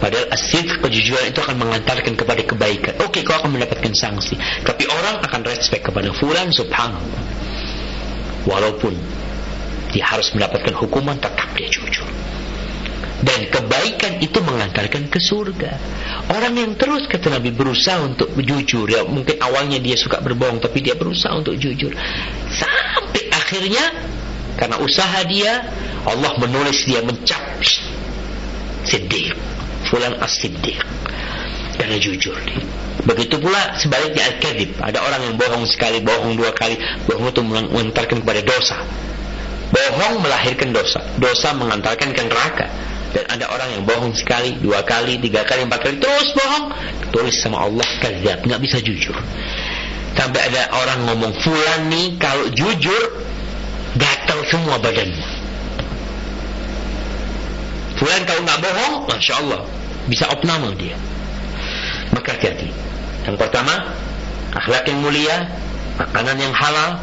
[0.00, 2.96] Padahal asid kejujuran itu akan mengantarkan kepada kebaikan.
[3.04, 4.32] Oke, okay, kau akan mendapatkan sanksi.
[4.64, 7.22] Tapi orang akan respect kepada fulan subhanallah.
[8.48, 8.96] Walaupun
[9.92, 12.08] dia harus mendapatkan hukuman, tetap dia jujur.
[13.20, 15.76] Dan kebaikan itu mengantarkan ke surga.
[16.32, 20.80] Orang yang terus kata Nabi berusaha untuk jujur, ya mungkin awalnya dia suka berbohong, tapi
[20.80, 21.92] dia berusaha untuk jujur.
[22.48, 23.84] Sampai akhirnya
[24.60, 25.64] karena usaha dia,
[26.04, 27.40] Allah menulis dia mencap
[28.84, 29.32] sedih
[29.88, 30.84] fulan as-siddiq.
[31.80, 32.36] Karena jujur
[33.04, 34.76] begitu pula sebaliknya al-kadhib.
[34.76, 36.76] Ada orang yang bohong sekali bohong dua kali.
[37.08, 38.76] Bohong itu mengantarkan kepada dosa.
[39.72, 41.00] Bohong melahirkan dosa.
[41.16, 42.66] Dosa mengantarkan ke neraka.
[43.10, 45.96] Dan ada orang yang bohong sekali dua kali tiga kali empat kali.
[45.98, 46.64] Terus bohong.
[47.10, 49.16] Tulis sama Allah kadzab nggak bisa jujur.
[50.14, 53.29] Sampai ada orang ngomong fulan nih kalau jujur
[53.98, 55.28] gatal semua badannya.
[57.98, 59.60] Fulan kalau nggak bohong masya Allah
[60.08, 60.96] bisa opname dia.
[62.14, 62.70] Maka hati-hati.
[63.28, 63.92] Yang pertama
[64.56, 65.36] akhlak yang mulia
[66.00, 66.96] makanan yang halal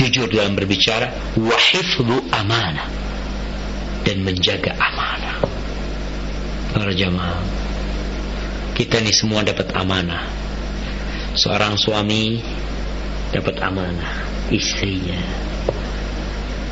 [0.00, 2.88] jujur dalam berbicara wahifdu amanah
[4.02, 5.36] dan menjaga amanah.
[6.74, 7.44] Para jamaah
[8.74, 10.24] kita ini semua dapat amanah.
[11.36, 12.42] Seorang suami
[13.30, 15.18] dapat amanah istrinya.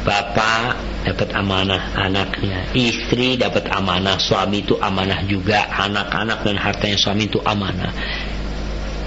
[0.04, 2.70] Bapak dapat amanah anaknya.
[2.72, 4.16] Istri dapat amanah.
[4.16, 5.68] Suami itu amanah juga.
[5.68, 7.92] Anak-anak dan hartanya suami itu amanah.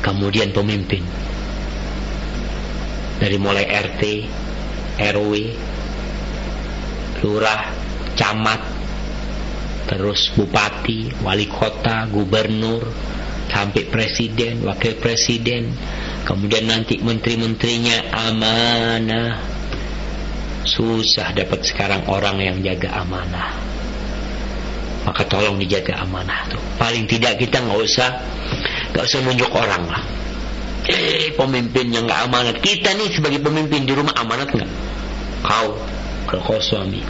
[0.02, 1.02] Kemudian pemimpin.
[3.22, 4.02] Dari mulai RT
[4.98, 5.34] RW
[7.22, 7.70] lurah
[8.18, 8.62] camat
[9.86, 12.86] terus bupati wali kota gubernur
[13.50, 15.70] sampai presiden wakil presiden
[16.28, 19.52] kemudian nanti menteri-menterinya amanah
[20.62, 23.58] Susah dapat sekarang orang yang jaga amanah.
[25.02, 26.62] Maka tolong dijaga amanah tuh.
[26.78, 28.10] Paling tidak kita nggak usah
[28.94, 30.04] nggak usah nunjuk orang lah.
[30.86, 32.56] Eh pemimpin yang nggak amanat.
[32.62, 34.72] Kita nih sebagai pemimpin di rumah amanat nggak?
[35.42, 35.82] Kau
[36.30, 37.02] kalau kau suami.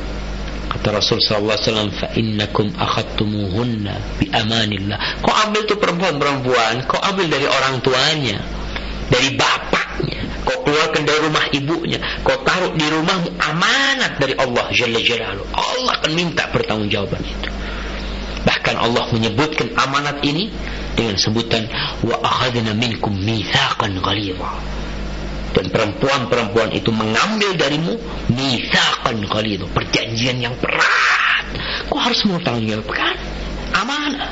[0.71, 7.03] Kata Rasul sallallahu alaihi wasallam, "Fa innakum akhadtumuhunna bi amanillah." Kau ambil tuh perempuan-perempuan, kau
[7.03, 8.39] ambil dari orang tuanya,
[9.11, 14.99] dari bapaknya, kau keluarkan dari rumah ibunya, kau taruh di rumahmu amanat dari Allah Jalla
[15.03, 15.45] Jalaluh.
[15.51, 17.49] Allah akan minta pertanggungjawaban itu.
[18.41, 20.49] Bahkan Allah menyebutkan amanat ini
[20.95, 21.67] dengan sebutan
[22.07, 24.49] wa akhadna minkum mitsaqan ghalidha.
[25.51, 27.99] Dan perempuan-perempuan itu mengambil darimu
[28.31, 31.45] mitsaqan ghalidha, perjanjian yang berat.
[31.91, 33.19] Kau harus bertanggungjawabkan
[33.75, 34.31] amanah.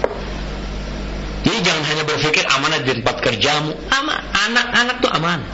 [1.50, 4.22] Jadi jangan hanya berpikir amanah di tempat kerjamu, aman.
[4.22, 5.50] Anak-anak tuh amanah.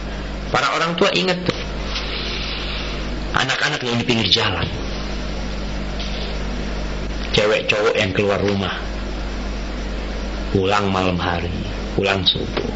[0.51, 1.55] Para orang tua ingat tuh.
[3.31, 4.67] Anak-anak yang di pinggir jalan.
[7.31, 8.75] Cewek cowok yang keluar rumah.
[10.51, 11.55] Pulang malam hari,
[11.95, 12.67] pulang subuh.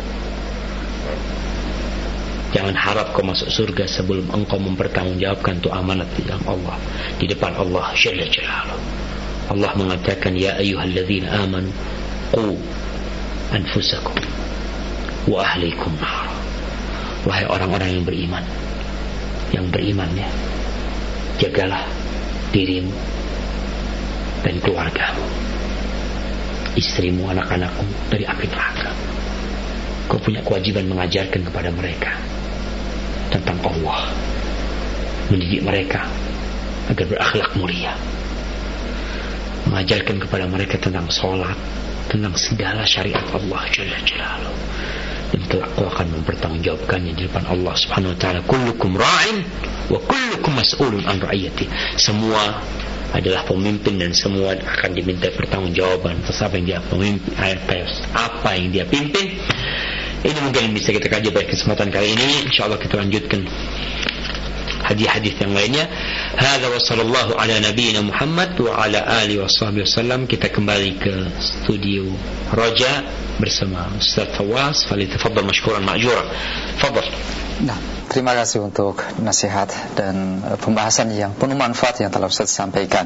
[2.56, 6.80] Jangan harap kau masuk surga sebelum engkau mempertanggungjawabkan tu amanat di dalam Allah
[7.20, 8.80] di depan Allah Jalla Jalaluh.
[9.52, 11.68] Allah mengatakan ya ayyuhalladzina amanu
[12.32, 12.56] qu
[13.54, 14.18] anfusakum
[15.30, 16.30] wa ahlikum nar.
[17.28, 18.46] Wahai orang-orang yang beriman,
[19.52, 20.30] yang beriman ya,
[21.44, 21.84] jagalah
[22.56, 22.96] dirimu
[24.40, 25.28] dan keluargamu,
[26.80, 28.92] istrimu, anak-anakmu dari api neraka.
[30.10, 32.18] Kau punya kewajiban mengajarkan kepada mereka
[33.30, 34.10] tentang Allah
[35.30, 36.10] mendidik mereka
[36.90, 37.94] agar berakhlak mulia
[39.70, 41.54] mengajarkan kepada mereka tentang sholat
[42.10, 44.58] tentang segala syariat Allah Jalla Jalaluh
[45.30, 49.46] dan kelak kau akan mempertanggungjawabkannya di depan Allah Subhanahu wa taala kullukum ra'in
[49.94, 51.70] wa kullukum mas'ulun an ra'iyati
[52.02, 52.66] semua
[53.14, 57.34] adalah pemimpin dan semua akan diminta pertanggungjawaban atas apa yang dia pemimpin
[58.14, 59.38] apa yang dia pimpin
[60.20, 62.52] ini mungkin bisa kita kaji pada kesempatan kali ini.
[62.52, 63.48] InsyaAllah kita lanjutkan
[64.84, 65.88] hadis-hadis yang lainnya.
[66.38, 70.26] هذا وصلى الله على نبينا محمد وعلى آله وصحبه وسلم.
[70.26, 72.06] كتا كمبالي كستوديو
[72.54, 73.04] رجاء
[73.40, 76.32] برسم أستاذ فواز فليتفضل مشكورا معجورا
[76.78, 77.04] فضل
[77.66, 77.99] نعم.
[78.10, 83.06] Terima kasih untuk nasihat dan eh, pembahasan yang penuh manfaat yang telah Ustaz sampaikan.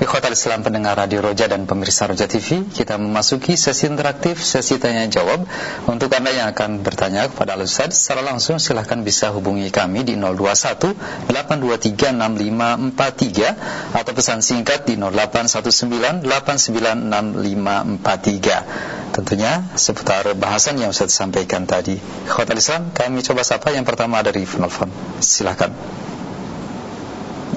[0.00, 5.04] Ikhwatal Islam pendengar Radio Roja dan pemirsa Roja TV, kita memasuki sesi interaktif, sesi tanya
[5.04, 5.44] jawab.
[5.84, 10.96] Untuk Anda yang akan bertanya kepada Ustaz secara langsung silahkan bisa hubungi kami di 021
[11.28, 18.88] 823 6543 atau pesan singkat di 0819 896543.
[19.12, 21.98] Tentunya seputar bahasan yang Ustaz sampaikan tadi.
[22.28, 24.86] Ikhwatal Islam, kami coba sapa yang pertama dari dari penelpon.
[25.18, 25.74] Silakan.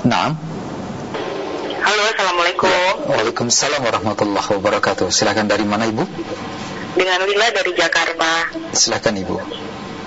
[0.01, 0.33] Naam.
[1.77, 3.05] Halo, assalamualaikum.
[3.05, 5.13] Waalaikumsalam warahmatullahi wabarakatuh.
[5.13, 6.01] Silakan dari mana ibu?
[6.97, 8.49] Dengan Lila dari Jakarta.
[8.73, 9.37] Silakan ibu.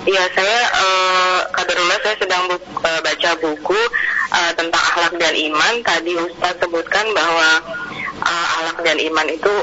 [0.03, 3.79] Iya, saya uh, kaderullah saya sedang bu uh, baca buku
[4.35, 5.73] uh, tentang akhlak dan iman.
[5.79, 7.63] Tadi Ustaz sebutkan bahwa
[8.19, 9.53] uh, akhlak dan iman itu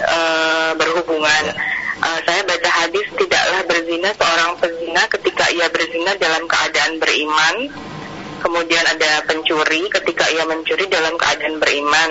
[0.00, 1.44] uh, berhubungan.
[1.52, 7.56] Ya uh, saya baca hadis tidaklah berzina seorang pezina ketika ia berzina dalam keadaan beriman.
[8.38, 12.10] Kemudian ada pencuri ketika ia mencuri dalam keadaan beriman.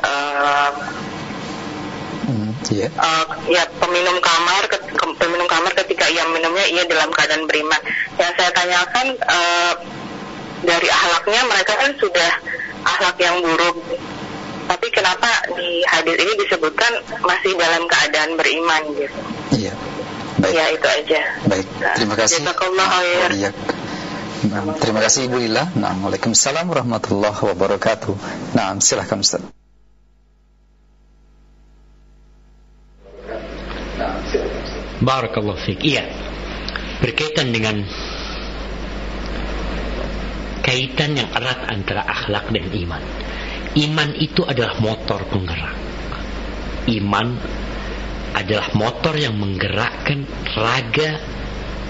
[0.00, 0.70] Uh,
[2.24, 2.88] hmm, yeah.
[2.96, 4.78] uh, ya peminum kamar ke,
[5.20, 7.80] peminum kamar ketika ia minumnya ia dalam keadaan beriman.
[8.16, 9.74] Yang saya tanyakan uh,
[10.64, 12.30] dari ahlaknya mereka kan sudah
[12.88, 13.76] ahlak yang buruk
[14.68, 16.92] tapi kenapa di hadis ini disebutkan
[17.24, 19.18] masih dalam keadaan beriman gitu
[19.56, 19.72] iya
[20.38, 21.66] baik ya itu aja baik
[21.96, 22.44] terima kasih
[23.34, 23.50] ya.
[24.38, 25.66] Nah, terima kasih Ibu Lila.
[25.74, 28.14] Nah, Waalaikumsalam warahmatullahi wabarakatuh.
[28.54, 29.42] Nah, silahkan Ustaz.
[35.02, 35.82] Barakallahu fiik.
[35.82, 36.06] Iya.
[37.02, 37.82] Berkaitan dengan
[40.62, 43.02] kaitan yang erat antara akhlak dan iman.
[43.76, 45.76] Iman itu adalah motor penggerak.
[46.88, 47.36] Iman
[48.32, 50.24] adalah motor yang menggerakkan
[50.56, 51.20] raga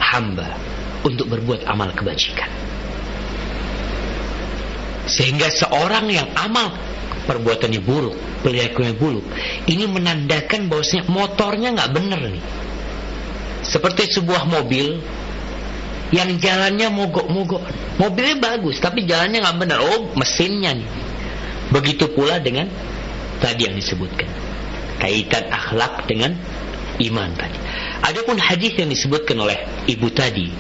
[0.01, 0.59] hamba
[1.07, 2.51] untuk berbuat amal kebajikan.
[5.09, 6.75] Sehingga seorang yang amal
[7.25, 9.25] perbuatannya buruk, perilakunya buruk,
[9.69, 12.45] ini menandakan bahwasanya motornya nggak benar nih.
[13.65, 15.01] Seperti sebuah mobil
[16.13, 17.63] yang jalannya mogok-mogok.
[18.01, 19.79] Mobilnya bagus, tapi jalannya nggak benar.
[19.85, 20.89] Oh, mesinnya nih.
[21.69, 22.69] Begitu pula dengan
[23.45, 24.29] tadi yang disebutkan.
[24.99, 26.35] Kaitan akhlak dengan
[26.99, 27.59] iman tadi.
[28.03, 30.51] Adapun hadis yang disebutkan oleh ibu tadi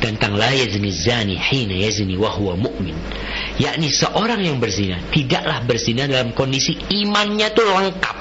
[0.00, 2.94] tentang la yazni zani hina yazni wa huwa mu'min.
[3.60, 8.16] Yakni seorang yang berzina tidaklah berzina dalam kondisi imannya itu lengkap.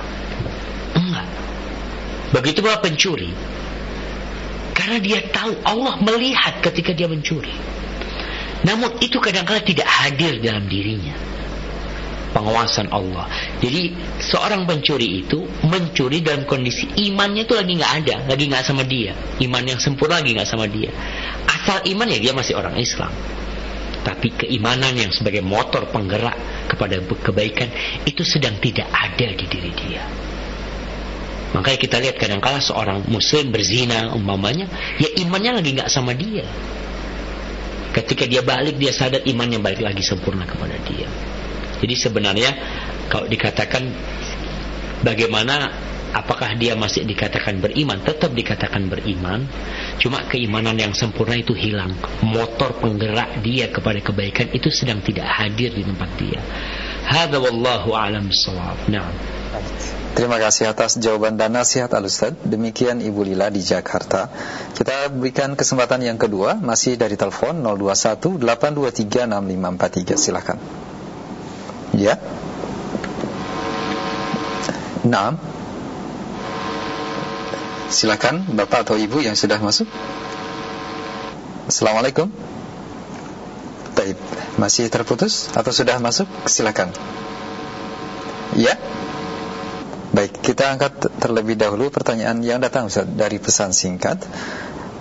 [0.97, 1.27] Enggak.
[2.35, 3.31] Begitu pula pencuri.
[4.75, 7.53] Karena dia tahu Allah melihat ketika dia mencuri.
[8.65, 11.31] Namun itu kadang-kadang tidak hadir dalam dirinya
[12.32, 13.27] pengawasan Allah.
[13.59, 18.84] Jadi seorang pencuri itu mencuri dalam kondisi imannya itu lagi nggak ada, lagi nggak sama
[18.88, 19.13] dia.
[19.43, 20.91] Iman yang sempurna lagi nggak sama dia.
[21.47, 23.11] Asal iman ya dia masih orang Islam.
[24.01, 26.34] Tapi keimanan yang sebagai motor penggerak
[26.65, 27.69] kepada kebaikan
[28.01, 30.01] itu sedang tidak ada di diri dia.
[31.51, 36.47] Makanya kita lihat kadang-kala seorang muslim berzina umpamanya, ya imannya lagi nggak sama dia.
[37.91, 41.11] Ketika dia balik dia sadar imannya balik lagi sempurna kepada dia.
[41.82, 42.51] Jadi sebenarnya
[43.09, 43.84] kalau dikatakan
[45.01, 45.73] bagaimana
[46.13, 48.03] apakah dia masih dikatakan beriman?
[48.03, 49.47] Tetap dikatakan beriman,
[49.97, 51.95] cuma keimanan yang sempurna itu hilang.
[52.21, 56.39] Motor penggerak dia kepada kebaikan itu sedang tidak hadir di tempat dia.
[57.07, 58.88] Hadza wallahu alam bisawab.
[58.91, 59.09] Nah.
[60.11, 62.36] Terima kasih atas jawaban dan nasihat al -Ustaz.
[62.43, 64.27] Demikian Ibu Lila di Jakarta.
[64.75, 70.19] Kita berikan kesempatan yang kedua masih dari telepon 021 823 6543.
[70.19, 70.59] Silakan.
[71.95, 72.15] Ya.
[75.03, 75.35] Naam.
[77.91, 79.89] Silakan Bapak atau Ibu yang sudah masuk.
[81.67, 82.31] Assalamualaikum.
[83.91, 84.15] Baik,
[84.55, 86.25] masih terputus atau sudah masuk?
[86.47, 86.95] Silakan.
[88.55, 88.79] Ya.
[90.11, 94.19] Baik, kita angkat terlebih dahulu pertanyaan yang datang Ustaz dari pesan singkat.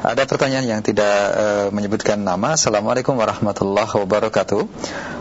[0.01, 1.46] Ada pertanyaan yang tidak e,
[1.76, 2.57] menyebutkan nama.
[2.57, 4.64] Assalamualaikum warahmatullahi wabarakatuh.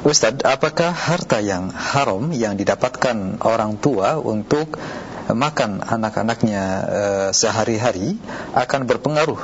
[0.07, 4.80] Ustadz, apakah harta yang haram yang didapatkan orang tua untuk
[5.27, 7.01] makan anak-anaknya e,
[7.36, 8.15] sehari-hari
[8.55, 9.39] akan berpengaruh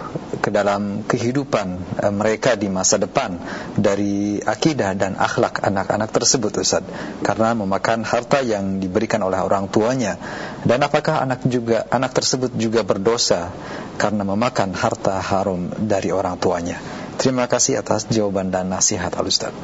[0.45, 3.41] ke dalam kehidupan e, mereka di masa depan
[3.73, 6.85] dari akidah dan akhlak anak-anak tersebut Ustaz.
[7.25, 10.21] Karena memakan harta yang diberikan oleh orang tuanya.
[10.61, 13.49] Dan apakah anak juga anak tersebut juga berdosa
[13.97, 16.77] karena memakan harta haram dari orang tuanya?
[17.17, 19.55] Terima kasih atas jawaban dan nasihat Al Ustaz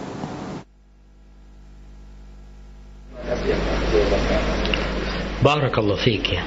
[5.42, 6.44] Barakallahu fiik ya.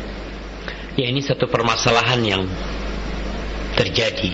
[0.95, 2.43] Ya ini satu permasalahan yang
[3.75, 4.33] terjadi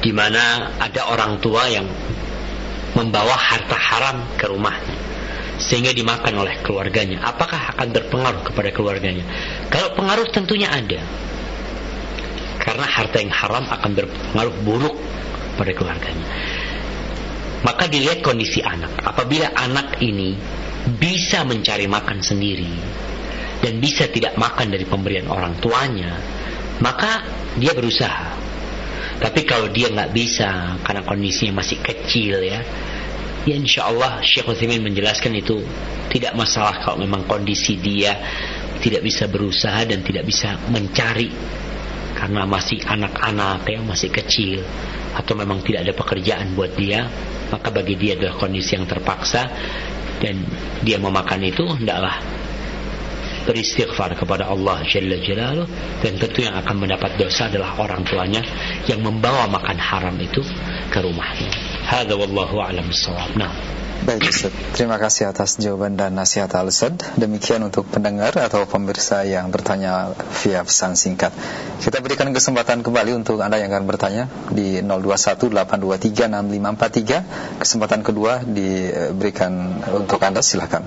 [0.00, 1.88] di mana ada orang tua yang
[2.94, 4.96] membawa harta haram ke rumahnya
[5.56, 7.24] sehingga dimakan oleh keluarganya.
[7.24, 9.24] Apakah akan berpengaruh kepada keluarganya?
[9.72, 11.00] Kalau pengaruh tentunya ada.
[12.60, 14.96] Karena harta yang haram akan berpengaruh buruk
[15.56, 16.26] pada keluarganya.
[17.64, 19.00] Maka dilihat kondisi anak.
[19.00, 20.36] Apabila anak ini
[21.00, 22.70] bisa mencari makan sendiri
[23.64, 26.14] dan bisa tidak makan dari pemberian orang tuanya,
[26.80, 27.24] maka
[27.56, 28.36] dia berusaha.
[29.16, 32.60] Tapi kalau dia nggak bisa karena kondisinya masih kecil ya,
[33.48, 35.64] ya insya Allah Syekh Utsaimin menjelaskan itu
[36.12, 38.12] tidak masalah kalau memang kondisi dia
[38.84, 41.32] tidak bisa berusaha dan tidak bisa mencari
[42.16, 44.60] karena masih anak-anak ya masih kecil
[45.16, 47.08] atau memang tidak ada pekerjaan buat dia
[47.48, 49.48] maka bagi dia adalah kondisi yang terpaksa
[50.20, 50.44] dan
[50.80, 52.20] dia memakan itu hendaklah
[53.46, 55.70] beristighfar kepada Allah Jalla Jalaluh
[56.02, 58.42] dan tentu yang akan mendapat dosa adalah orang tuanya
[58.90, 60.42] yang membawa makan haram itu
[60.90, 61.54] ke rumahnya.
[61.86, 63.38] Hada wallahu a'lam bissawab.
[63.38, 63.54] Nah.
[63.96, 69.24] Baik Ustaz, terima kasih atas jawaban dan nasihat Al Ustaz Demikian untuk pendengar atau pemirsa
[69.24, 70.12] yang bertanya
[70.44, 71.32] via pesan singkat
[71.80, 80.20] Kita berikan kesempatan kembali untuk Anda yang akan bertanya Di 0218236543 Kesempatan kedua diberikan untuk
[80.20, 80.84] Anda, silahkan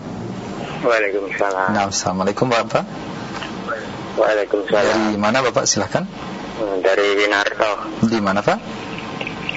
[0.79, 2.83] Waalaikumsalam nah, Assalamualaikum Bapak
[4.15, 6.07] Waalaikumsalam Dari mana Bapak, silahkan
[6.79, 7.71] Dari Winarto
[8.07, 8.87] Di mana Pak?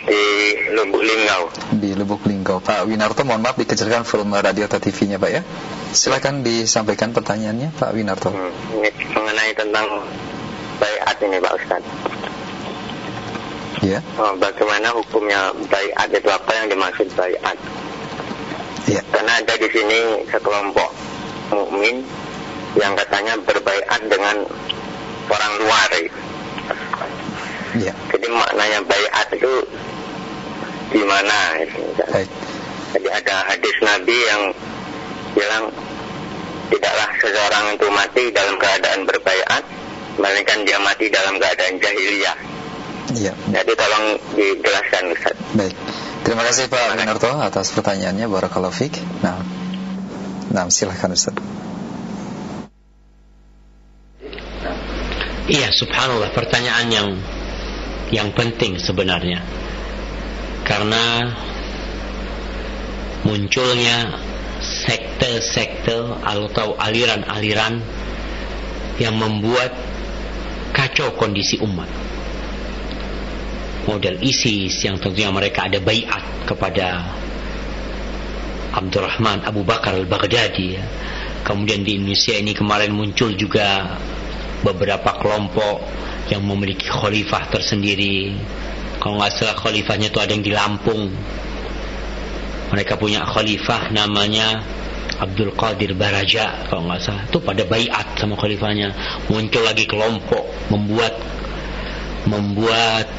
[0.02, 0.24] di
[0.74, 1.42] Lubuk Linggau.
[1.78, 2.58] Di Lubuk Linggau.
[2.58, 5.42] Pak Winarto, mohon maaf dikecilkan volume radio atau TV-nya, Pak ya.
[5.94, 8.34] Silakan disampaikan pertanyaannya, Pak Winarto.
[8.34, 8.50] Hmm,
[8.82, 10.02] ini mengenai tentang
[10.82, 11.82] bayat ini, Pak Ustaz.
[13.82, 13.98] Ya.
[14.18, 17.56] Oh, bagaimana hukumnya bayat itu apa yang dimaksud bayat?
[18.90, 19.02] Ya.
[19.14, 20.90] Karena ada di sini sekelompok
[21.52, 22.02] mukmin
[22.76, 24.36] yang katanya berbaiat dengan
[25.28, 25.90] orang luar.
[27.76, 27.94] Ya.
[28.12, 29.54] Jadi maknanya bayat itu
[30.92, 31.56] di mana
[32.12, 32.28] Baik.
[32.92, 34.42] Jadi ada hadis Nabi yang
[35.32, 35.64] bilang
[36.68, 39.64] tidaklah seseorang itu mati dalam keadaan berbaiat,
[40.20, 42.36] melainkan dia mati dalam keadaan jahiliyah.
[43.12, 43.32] Iya.
[43.52, 44.04] Jadi tolong
[44.36, 45.36] dijelaskan Ustaz.
[45.56, 45.76] Baik.
[46.22, 48.72] Terima kasih Pak Winarto atas pertanyaannya Barakallahu.
[49.24, 49.51] Nah.
[50.50, 51.36] Nah, silahkan Ustaz.
[55.46, 57.08] Iya, subhanallah pertanyaan yang
[58.12, 59.42] yang penting sebenarnya
[60.62, 61.32] karena
[63.26, 64.14] munculnya
[64.62, 67.82] sekte-sekte atau aliran-aliran
[69.02, 69.74] yang membuat
[70.70, 71.88] kacau kondisi umat
[73.88, 77.02] model ISIS yang tentunya mereka ada bayat kepada
[78.72, 80.84] Abdurrahman Abu Bakar al-Baghdadi ya.
[81.44, 83.98] kemudian di Indonesia ini kemarin muncul juga
[84.62, 85.82] beberapa kelompok
[86.30, 88.32] yang memiliki khalifah tersendiri.
[89.02, 91.10] Kalau nggak salah khalifahnya itu ada yang di Lampung.
[92.70, 94.62] Mereka punya khalifah namanya
[95.18, 97.22] Abdul Qadir Baraja kalau nggak salah.
[97.26, 98.94] Itu pada bayat sama khalifahnya.
[99.28, 101.18] Muncul lagi kelompok membuat
[102.24, 103.10] membuat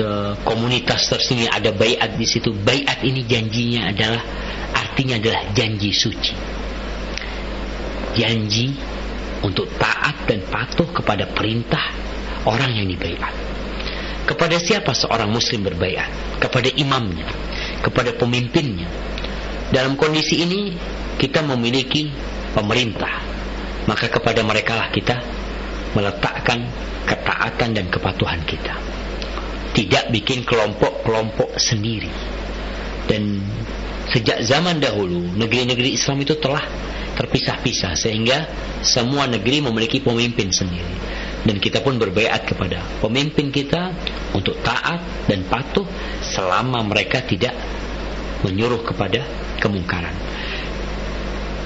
[0.00, 2.50] uh, komunitas tersendiri ada bayat di situ.
[2.52, 4.22] Bayat ini janjinya adalah
[4.74, 6.34] artinya adalah janji suci.
[8.16, 8.74] Janji
[9.46, 11.94] untuk taat dan patuh kepada perintah
[12.48, 13.32] orang yang dibaiat.
[14.26, 16.38] Kepada siapa seorang muslim berbaiat?
[16.42, 17.26] Kepada imamnya,
[17.80, 18.88] kepada pemimpinnya.
[19.70, 20.74] Dalam kondisi ini
[21.16, 22.10] kita memiliki
[22.52, 23.28] pemerintah.
[23.88, 25.16] Maka kepada mereka lah kita
[25.96, 26.68] meletakkan
[27.08, 28.99] ketaatan dan kepatuhan kita
[29.74, 32.10] tidak bikin kelompok-kelompok sendiri.
[33.06, 33.42] Dan
[34.10, 36.62] sejak zaman dahulu negeri-negeri Islam itu telah
[37.18, 38.48] terpisah-pisah sehingga
[38.80, 40.94] semua negeri memiliki pemimpin sendiri.
[41.40, 43.96] Dan kita pun berbaiat kepada pemimpin kita
[44.36, 45.88] untuk taat dan patuh
[46.20, 47.56] selama mereka tidak
[48.44, 49.24] menyuruh kepada
[49.60, 50.12] kemungkaran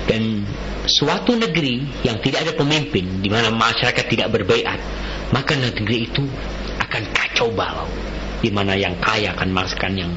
[0.04, 0.44] dan
[0.84, 4.76] suatu negeri yang tidak ada pemimpin di mana masyarakat tidak berbaiat
[5.32, 6.22] maka negeri itu
[6.80, 7.88] akan kacau balau
[8.44, 10.12] di mana yang kaya akan makan yang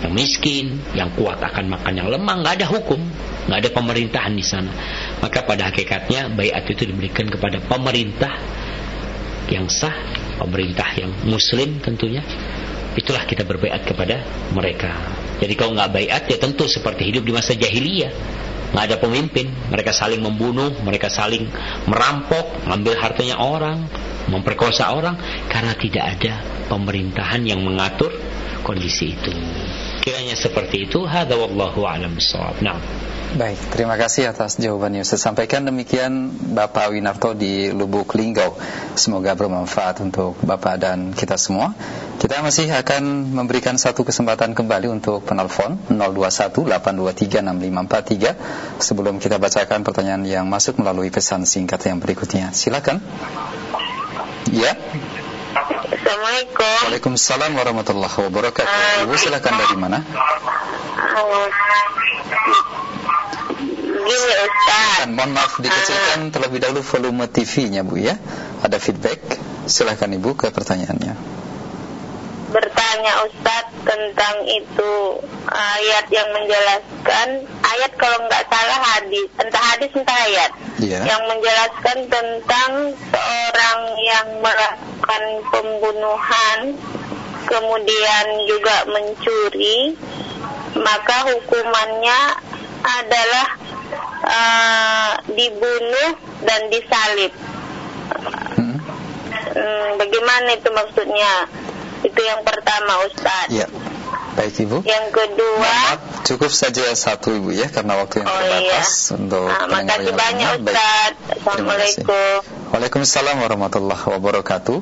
[0.00, 3.04] yang miskin, yang kuat akan makan yang lemah, nggak ada hukum
[3.50, 4.70] nggak ada pemerintahan di sana.
[5.18, 8.30] Maka pada hakikatnya bayat itu diberikan kepada pemerintah
[9.50, 9.90] yang sah,
[10.38, 12.22] pemerintah yang muslim tentunya.
[12.94, 14.22] Itulah kita berbaiat kepada
[14.54, 14.94] mereka.
[15.42, 18.12] Jadi kalau nggak bayat ya tentu seperti hidup di masa jahiliyah.
[18.70, 21.50] Nggak ada pemimpin, mereka saling membunuh, mereka saling
[21.90, 23.90] merampok, mengambil hartanya orang,
[24.30, 25.18] memperkosa orang
[25.50, 26.32] karena tidak ada
[26.70, 28.14] pemerintahan yang mengatur
[28.62, 29.32] kondisi itu.
[30.00, 32.64] Kiranya seperti itu, hadza wallahu a'lam bissawab.
[32.64, 32.80] Nah.
[33.30, 35.62] Baik, terima kasih atas jawaban yang saya sampaikan.
[35.62, 38.58] Demikian Bapak Winarto di Lubuk Linggau.
[38.98, 41.70] Semoga bermanfaat untuk Bapak dan kita semua.
[42.18, 50.50] Kita masih akan memberikan satu kesempatan kembali untuk penelpon 0218236543 sebelum kita bacakan pertanyaan yang
[50.50, 52.50] masuk melalui pesan singkat yang berikutnya.
[52.50, 52.98] Silakan.
[54.50, 54.74] Ya.
[55.90, 56.76] Assalamualaikum.
[56.86, 59.10] Waalaikumsalam warahmatullahi wabarakatuh.
[59.10, 59.98] Ibu silakan dari mana?
[59.98, 61.46] Uh,
[63.90, 65.02] Gini Ustaz.
[65.02, 68.14] Dan mohon maaf dikecilkan terlebih dahulu volume TV-nya Bu ya.
[68.62, 69.18] Ada feedback.
[69.66, 71.29] Silahkan Ibu ke pertanyaannya.
[73.00, 74.92] Bertanya Ustaz tentang itu
[75.48, 80.52] ayat yang menjelaskan ayat kalau nggak salah hadis entah hadis entah ayat
[80.84, 81.00] Iya.
[81.08, 86.76] yang menjelaskan tentang seorang yang melakukan pembunuhan
[87.48, 89.96] kemudian juga mencuri
[90.76, 92.20] maka hukumannya
[92.84, 93.48] adalah
[94.28, 97.32] uh, dibunuh dan disalib.
[98.60, 98.76] Hmm.
[99.56, 101.48] Hmm, bagaimana itu maksudnya?
[102.00, 103.48] Itu yang pertama, Ustaz.
[103.52, 103.66] Ya.
[104.30, 104.86] Baik Ibu.
[104.86, 109.66] Yang kedua, Maaf, cukup saja satu Ibu ya karena waktu yang Oh, terbatas untuk ah,
[109.66, 110.64] pendengar makasih banyak, lainnya.
[110.64, 110.74] Baik.
[110.74, 111.10] Ustaz.
[111.10, 111.40] Kasih.
[111.40, 112.36] Assalamualaikum.
[112.70, 114.78] Waalaikumsalam warahmatullahi wabarakatuh.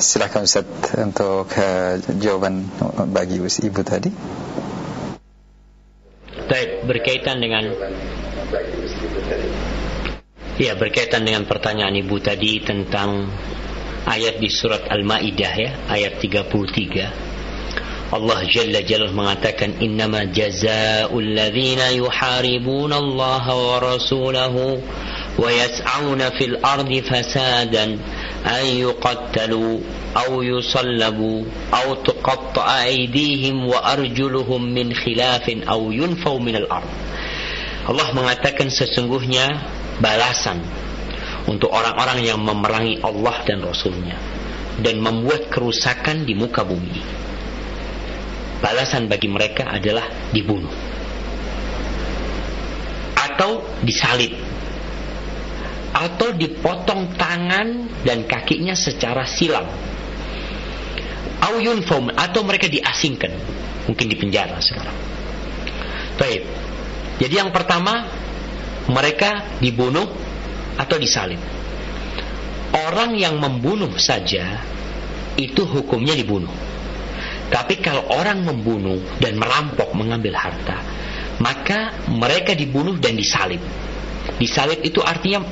[0.00, 2.64] Silakan Ustaz untuk uh, jawaban
[3.12, 4.10] bagi Ibu tadi.
[6.48, 7.68] Baik, berkaitan dengan
[10.60, 13.32] Ya, berkaitan dengan pertanyaan Ibu tadi tentang
[14.06, 17.30] ayat di surat Al-Maidah ya, ayat 33.
[18.10, 24.82] Allah Jalla Jalaluhu mengatakan innama jazaa'ul ladzina yuharibuna Allah wa rasulahu
[25.38, 28.02] wa yas'auna fil ardi fasadan
[28.42, 29.78] an yuqattalu
[30.18, 36.90] aw yusallabu aw tuqatta'a aydihim wa arjuluhum min khilafin aw yunfaw min al-ard.
[37.86, 39.54] Allah mengatakan sesungguhnya
[40.02, 40.58] balasan
[41.50, 44.14] untuk orang-orang yang memerangi Allah dan Rasulnya
[44.78, 47.18] dan membuat kerusakan di muka bumi.
[48.62, 50.70] Balasan bagi mereka adalah dibunuh
[53.18, 54.36] atau disalib
[55.90, 59.66] atau dipotong tangan dan kakinya secara silam.
[62.14, 63.32] Atau mereka diasingkan
[63.90, 64.94] mungkin di penjara sekarang.
[66.20, 66.46] Baik.
[67.18, 68.06] Jadi yang pertama
[68.86, 70.29] mereka dibunuh
[70.80, 71.40] atau disalib.
[72.72, 74.64] Orang yang membunuh saja
[75.36, 76.52] itu hukumnya dibunuh.
[77.50, 80.78] Tapi kalau orang membunuh dan merampok mengambil harta
[81.40, 83.58] maka mereka dibunuh dan disalib.
[84.36, 85.42] Disalib itu artinya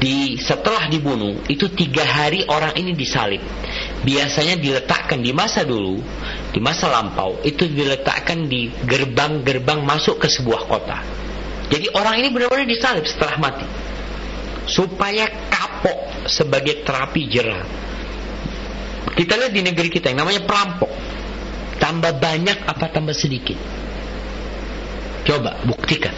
[0.00, 3.44] di setelah dibunuh itu tiga hari orang ini disalib.
[4.02, 6.00] Biasanya diletakkan di masa dulu
[6.50, 10.98] di masa lampau itu diletakkan di gerbang-gerbang masuk ke sebuah kota.
[11.68, 13.83] Jadi orang ini benar-benar disalib setelah mati
[14.74, 17.62] supaya kapok sebagai terapi jerah
[19.14, 20.90] kita lihat di negeri kita yang namanya perampok.
[21.78, 23.58] Tambah banyak apa tambah sedikit?
[25.28, 26.14] Coba buktikan.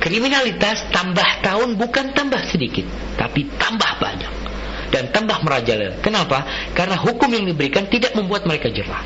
[0.00, 2.88] Kriminalitas tambah tahun bukan tambah sedikit
[3.20, 4.32] tapi tambah banyak.
[4.90, 6.02] Dan tambah merajalela.
[6.02, 6.72] Kenapa?
[6.74, 9.04] karena hukum yang diberikan tidak membuat mereka jerah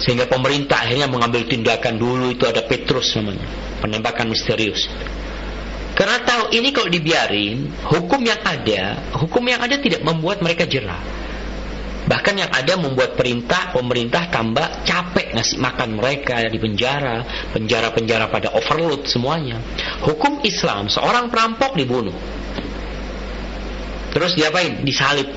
[0.00, 3.44] sehingga pemerintah akhirnya mengambil tindakan dulu itu ada Petrus namanya.
[3.84, 4.88] Penembakan misterius
[6.00, 10.96] karena tahu ini kalau dibiarin hukum yang ada hukum yang ada tidak membuat mereka jerah
[12.10, 17.22] Bahkan yang ada membuat perintah pemerintah tambah capek ngasih makan mereka di penjara,
[17.54, 19.62] penjara-penjara pada overload semuanya.
[20.02, 22.16] Hukum Islam seorang perampok dibunuh.
[24.10, 24.82] Terus diapain?
[24.82, 25.30] Disalib.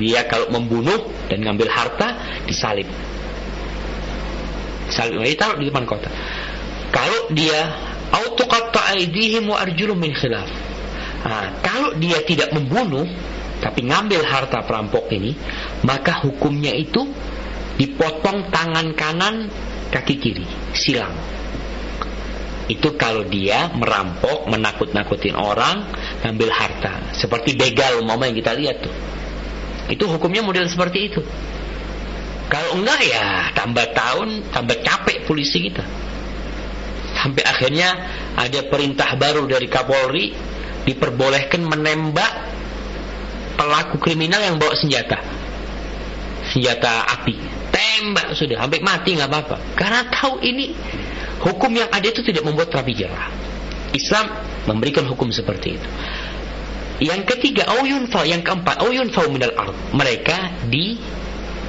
[0.00, 2.88] Dia kalau membunuh dan ngambil harta disalib.
[4.88, 6.08] Salib ditaruh di depan kota.
[6.88, 7.68] Kalau dia
[8.12, 10.48] autoqatta aidihim wa arjulum min khilaf.
[11.24, 13.08] Nah, kalau dia tidak membunuh,
[13.64, 15.32] tapi ngambil harta perampok ini,
[15.80, 17.08] maka hukumnya itu
[17.80, 19.48] dipotong tangan kanan,
[19.88, 20.44] kaki kiri,
[20.76, 21.16] silang.
[22.68, 25.84] Itu kalau dia merampok, menakut-nakutin orang,
[26.24, 27.12] ngambil harta.
[27.16, 28.94] Seperti begal mama yang kita lihat tuh.
[29.92, 31.20] Itu hukumnya model seperti itu.
[32.48, 35.84] Kalau enggak ya tambah tahun, tambah capek polisi kita.
[37.24, 37.88] Sampai akhirnya
[38.36, 40.36] ada perintah baru dari Kapolri
[40.84, 42.28] diperbolehkan menembak
[43.56, 45.16] pelaku kriminal yang bawa senjata.
[46.52, 47.32] Senjata api.
[47.72, 49.56] Tembak sudah sampai mati nggak apa-apa.
[49.72, 50.76] Karena tahu ini
[51.40, 53.32] hukum yang ada itu tidak membuat rapi jerah.
[53.96, 54.28] Islam
[54.68, 55.88] memberikan hukum seperti itu.
[57.08, 57.72] Yang ketiga
[58.12, 59.72] fa yang keempat fa minal ard.
[59.96, 61.00] Mereka di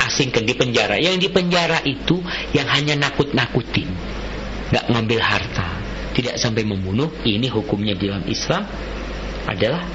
[0.04, 1.00] asingkan di penjara.
[1.00, 2.20] Yang di penjara itu
[2.52, 3.88] yang hanya nakut-nakutin
[4.76, 5.68] nggak ngambil harta
[6.12, 8.68] tidak sampai membunuh ini hukumnya di dalam Islam
[9.48, 9.88] adalah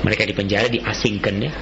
[0.00, 1.52] mereka di penjara diasingkan ya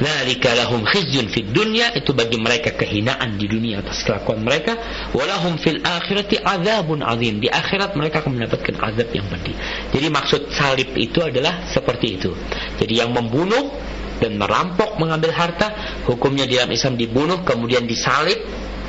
[0.00, 4.72] Dzalika lahum khizyun fid dunya itu bagi mereka kehinaan di dunia atas kelakuan mereka
[5.12, 9.52] walahum fil akhirati adzabun azim di akhirat mereka akan mendapatkan azab yang pedih.
[9.92, 12.32] Jadi maksud salib itu adalah seperti itu.
[12.80, 13.76] Jadi yang membunuh
[14.24, 18.40] dan merampok mengambil harta hukumnya di dalam Islam dibunuh kemudian disalib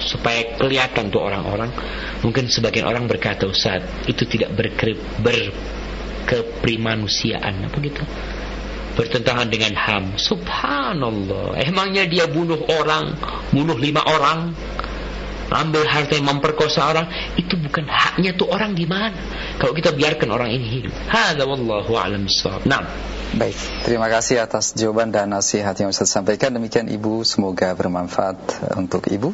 [0.01, 1.71] supaya kelihatan tuh orang-orang
[2.25, 4.53] mungkin sebagian orang berkata Ustaz itu tidak
[6.27, 8.03] berkeprimanusiaan apa gitu
[8.91, 10.19] bertentangan dengan HAM.
[10.19, 11.55] Subhanallah.
[11.63, 13.15] Emangnya dia bunuh orang,
[13.55, 14.51] bunuh lima orang,
[15.51, 19.15] ambil harta yang memperkosa orang, itu bukan haknya tuh orang gimana?
[19.59, 20.93] Kalau kita biarkan orang ini hidup.
[21.11, 22.27] Hada wallahu a'lam.
[22.67, 22.83] Nah.
[23.31, 23.55] Baik,
[23.87, 26.51] terima kasih atas jawaban dan nasihat yang Ustaz sampaikan.
[26.51, 28.35] Demikian Ibu, semoga bermanfaat
[28.75, 29.31] untuk Ibu.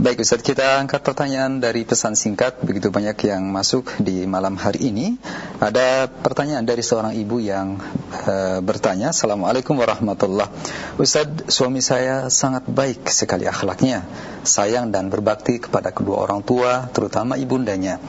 [0.00, 4.88] Baik Ustaz, kita angkat pertanyaan dari pesan singkat Begitu banyak yang masuk di malam hari
[4.88, 5.20] ini.
[5.60, 7.76] Ada pertanyaan dari seorang ibu yang
[8.24, 10.48] e, bertanya Assalamualaikum warahmatullah.
[10.96, 14.08] Ustaz, suami saya sangat baik sekali akhlaknya
[14.48, 18.00] Sayang dan berbakti kepada kedua orang tua Terutama ibundanya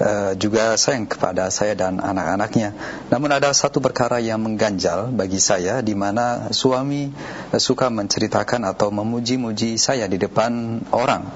[0.00, 2.74] uh, juga sayang kepada saya dan anak-anaknya.
[3.10, 7.10] Namun ada satu perkara yang mengganjal bagi saya di mana suami
[7.52, 11.30] uh, suka menceritakan atau memuji-muji saya di depan orang.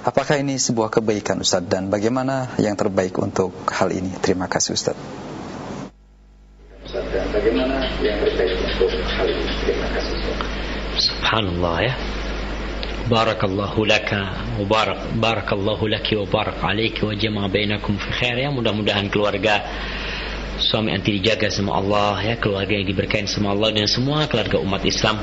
[0.00, 4.16] Apakah ini sebuah kebaikan Ustaz dan bagaimana yang terbaik untuk hal ini?
[4.24, 4.96] Terima kasih Ustaz.
[6.80, 9.44] Ustaz dan bagaimana yang terbaik untuk hal ini?
[9.68, 10.38] Terima kasih Ustaz.
[11.00, 11.94] Subhanallah ya.
[13.10, 18.54] Barakallahu laka Mubarak Barakallahu laki wa barak alaiki wa jama'a bainakum fi khair ya.
[18.54, 19.66] Mudah-mudahan keluarga
[20.62, 22.34] suami anti dijaga sama Allah ya.
[22.38, 25.18] Keluarga yang diberkahi sama Allah dan semua keluarga umat Islam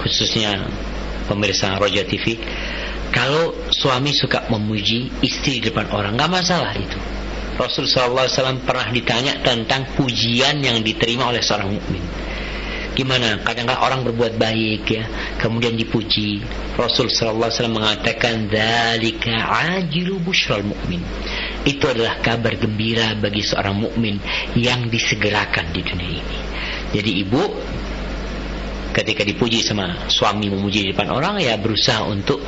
[0.00, 0.64] khususnya
[1.28, 2.40] pemirsa Roja TV
[3.12, 6.96] kalau suami suka memuji istri di depan orang nggak masalah itu.
[7.60, 12.00] Rasul SAW pernah ditanya tentang pujian yang diterima oleh seorang mukmin
[12.92, 13.40] Gimana?
[13.40, 15.04] Kadang-kadang orang berbuat baik ya,
[15.40, 16.44] kemudian dipuji.
[16.76, 19.32] Rasul sallallahu alaihi wasallam mengatakan dzalika
[19.80, 21.00] ajilu busyral mukmin.
[21.64, 24.20] Itu adalah kabar gembira bagi seorang mukmin
[24.56, 26.38] yang disegerakan di dunia ini.
[26.92, 27.42] Jadi ibu
[28.92, 32.44] ketika dipuji sama suami memuji di depan orang ya berusaha untuk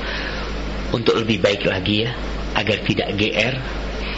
[0.92, 2.12] untuk lebih baik lagi ya
[2.54, 3.54] agar tidak GR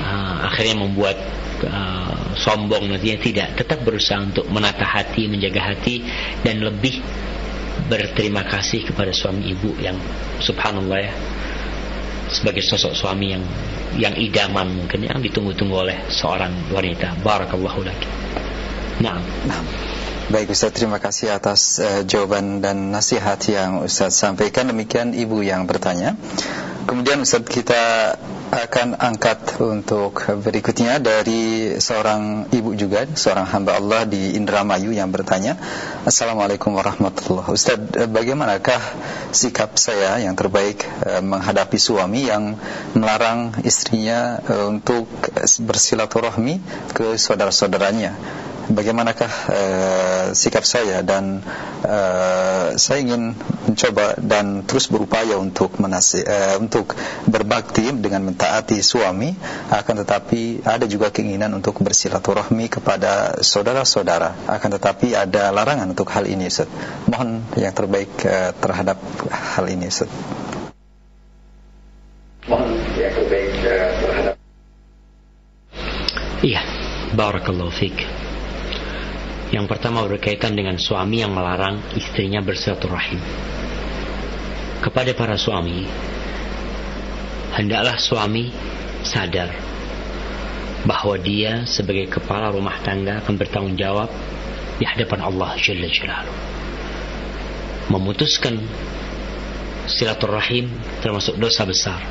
[0.02, 1.16] uh, akhirnya membuat
[1.64, 2.05] uh,
[2.36, 6.04] sombong nantinya tidak tetap berusaha untuk menata hati menjaga hati
[6.44, 7.00] dan lebih
[7.88, 9.96] berterima kasih kepada suami ibu yang
[10.40, 11.12] subhanallah ya
[12.26, 13.44] sebagai sosok suami yang
[13.96, 17.16] yang idaman mungkin yang ditunggu-tunggu oleh seorang wanita.
[17.22, 18.08] Barakallahu laki
[19.00, 19.60] nah, nah.
[20.26, 24.66] Baik Ustaz, terima kasih atas uh, jawaban dan nasihat yang Ustaz sampaikan.
[24.66, 26.18] Demikian ibu yang bertanya.
[26.82, 28.18] Kemudian Ustaz kita
[28.50, 35.58] akan angkat untuk berikutnya dari seorang ibu juga, seorang hamba Allah di Indramayu yang bertanya
[36.06, 38.82] Assalamualaikum warahmatullahi Ustaz, bagaimanakah
[39.30, 42.54] sikap saya yang terbaik eh, menghadapi suami yang
[42.94, 45.06] melarang istrinya eh, untuk
[45.62, 46.62] bersilaturahmi
[46.94, 48.14] ke saudara-saudaranya
[48.70, 51.42] bagaimanakah uh, sikap saya dan
[51.86, 56.94] uh, saya ingin mencoba dan terus berupaya untuk menasi, uh, untuk
[57.30, 59.34] berbakti dengan mentaati suami
[59.70, 66.26] akan tetapi ada juga keinginan untuk bersilaturahmi kepada saudara-saudara akan tetapi ada larangan untuk hal
[66.26, 66.66] ini Ustaz.
[67.06, 68.98] Mohon yang terbaik uh, terhadap
[69.30, 70.10] hal ini Ustaz.
[72.46, 74.36] Mohon yang terbaik uh, terhadap
[76.44, 76.62] Iya,
[77.16, 78.25] barakallahu fiik.
[79.54, 83.20] Yang pertama berkaitan dengan suami yang melarang istrinya bersilaturahim.
[84.82, 85.86] Kepada para suami,
[87.54, 88.50] hendaklah suami
[89.06, 89.54] sadar
[90.86, 94.10] bahwa dia sebagai kepala rumah tangga akan bertanggung jawab
[94.78, 96.38] di hadapan Allah Jalla Jalaluh.
[97.90, 98.58] Memutuskan
[99.86, 102.02] silaturahim termasuk dosa besar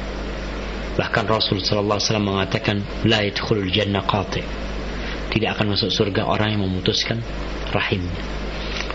[0.95, 4.39] Bahkan Rasul wasallam mengatakan la yadkhulul jannah qati.
[5.35, 7.19] Tidak akan masuk surga orang yang memutuskan
[7.75, 8.23] rahimnya.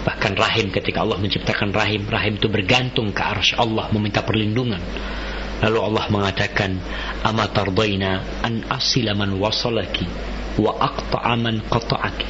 [0.01, 4.81] Bahkan rahim ketika Allah menciptakan rahim, rahim itu bergantung ke arsy Allah meminta perlindungan.
[5.61, 6.81] Lalu Allah mengatakan,
[7.21, 10.09] "Ama tardaina an asila man wasalaki
[10.57, 12.29] wa aqta'a man qata'aki?"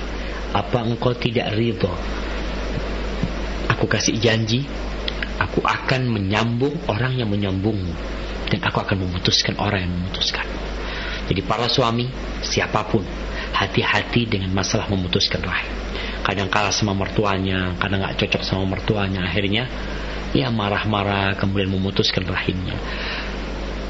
[0.51, 1.95] Apa engkau tidak ridha?
[3.71, 4.67] Aku kasih janji,
[5.39, 7.95] aku akan menyambung orang yang menyambungmu
[8.51, 10.43] dan aku akan memutuskan orang yang memutuskan.
[11.31, 12.11] Jadi para suami,
[12.43, 13.07] siapa pun,
[13.61, 15.69] hati-hati dengan masalah memutuskan rahim.
[16.25, 19.69] Kadang kalah sama mertuanya, kadang nggak cocok sama mertuanya, akhirnya
[20.33, 22.79] ya marah-marah kemudian memutuskan rahimnya.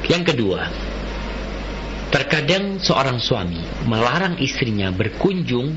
[0.09, 0.67] Yang kedua,
[2.11, 5.71] terkadang seorang suami melarang istrinya berkunjung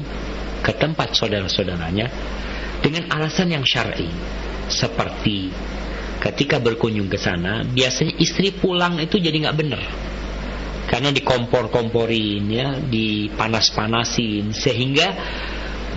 [0.64, 2.10] ke tempat saudara-saudaranya
[2.82, 4.10] dengan alasan yang syar'i
[4.66, 5.52] seperti
[6.18, 9.82] ketika berkunjung ke sana biasanya istri pulang itu jadi nggak bener
[10.94, 14.54] karena dikompor-komporin ya dipanas-panasin.
[14.54, 15.08] Sehingga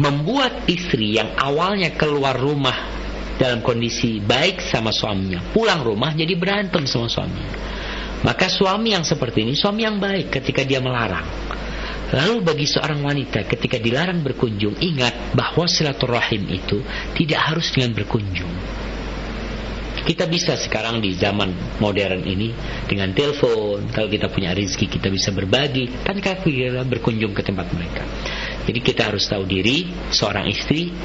[0.02, 2.98] membuat istri yang awalnya keluar rumah
[3.38, 7.54] dalam kondisi baik sama suaminya pulang rumah jadi berantem sama suaminya
[8.26, 11.26] maka suami yang seperti ini suami yang baik ketika dia melarang.
[12.08, 16.80] Lalu bagi seorang wanita ketika dilarang berkunjung Ingat bahwa silaturahim itu
[17.12, 18.48] Tidak harus dengan berkunjung
[20.08, 21.52] kita bisa sekarang di zaman
[21.84, 22.56] modern ini
[22.88, 28.08] dengan telepon, kalau kita punya rezeki kita bisa berbagi, tanpa kita berkunjung ke tempat mereka.
[28.64, 30.96] Jadi kita harus tahu diri, seorang istri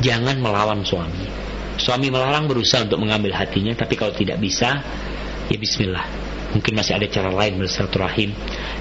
[0.00, 1.28] jangan melawan suami.
[1.76, 4.80] Suami melarang berusaha untuk mengambil hatinya, tapi kalau tidak bisa,
[5.52, 6.08] ya bismillah.
[6.56, 8.32] Mungkin masih ada cara lain bersilaturahim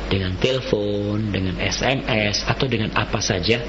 [0.07, 3.60] dengan telepon, dengan SMS, atau dengan apa saja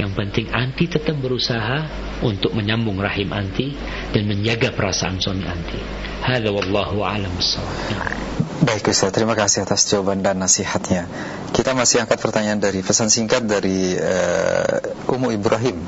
[0.00, 1.84] yang penting anti tetap berusaha
[2.24, 3.76] untuk menyambung rahim anti
[4.16, 5.76] dan menjaga perasaan suami anti.
[6.24, 7.32] Hada wallahu a'lam
[8.60, 11.04] Baik Ustaz, terima kasih atas jawaban dan nasihatnya.
[11.52, 15.80] Kita masih angkat pertanyaan dari pesan singkat dari uh, Umu Ibrahim.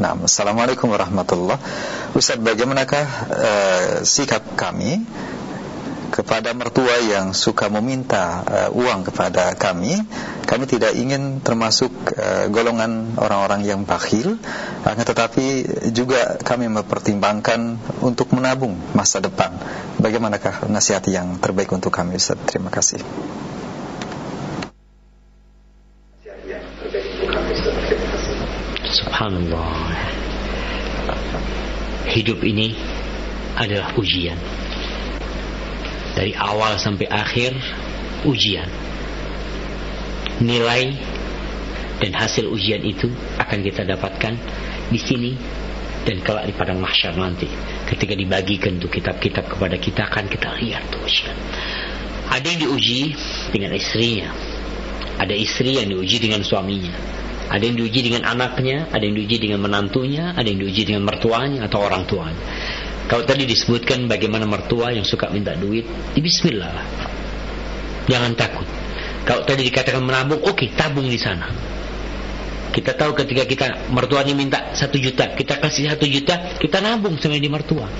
[0.00, 1.60] Nah, Assalamualaikum warahmatullahi
[2.16, 5.04] Ustaz, bagaimanakah uh, sikap kami
[6.20, 10.04] kepada mertua yang suka meminta uh, uang kepada kami,
[10.44, 14.36] kami tidak ingin termasuk uh, golongan orang-orang yang bakhil,
[14.84, 15.64] akan tetapi
[15.96, 19.56] juga kami mempertimbangkan untuk menabung masa depan.
[19.96, 22.36] Bagaimanakah nasihat yang terbaik untuk kami Ustaz?
[22.44, 23.00] Terima kasih.
[28.90, 29.72] Subhanallah.
[32.10, 32.74] Hidup ini
[33.56, 34.36] adalah ujian
[36.20, 37.56] dari awal sampai akhir
[38.28, 38.68] ujian.
[40.44, 40.92] Nilai
[41.96, 43.08] dan hasil ujian itu
[43.40, 44.36] akan kita dapatkan
[44.92, 45.32] di sini
[46.04, 47.48] dan kelak di padang mahsyar nanti.
[47.88, 51.36] Ketika dibagikan tuh kitab-kitab kepada kita akan kita lihat tuh ujian
[52.30, 53.10] ada yang diuji
[53.50, 54.30] dengan istrinya.
[55.18, 56.94] Ada istri yang diuji dengan suaminya.
[57.50, 61.66] Ada yang diuji dengan anaknya ada yang diuji dengan menantunya ada yang diuji dengan mertuanya
[61.66, 62.38] atau orang tuanya
[63.10, 65.82] kalau tadi disebutkan bagaimana mertua yang suka minta duit,
[66.14, 66.86] di bismillah lah.
[68.06, 68.62] Jangan takut.
[69.26, 71.50] Kalau tadi dikatakan menabung, oke okay, tabung di sana.
[72.70, 77.34] Kita tahu ketika kita mertuanya minta satu juta, kita kasih satu juta, kita nabung sama
[77.34, 77.90] di mertua.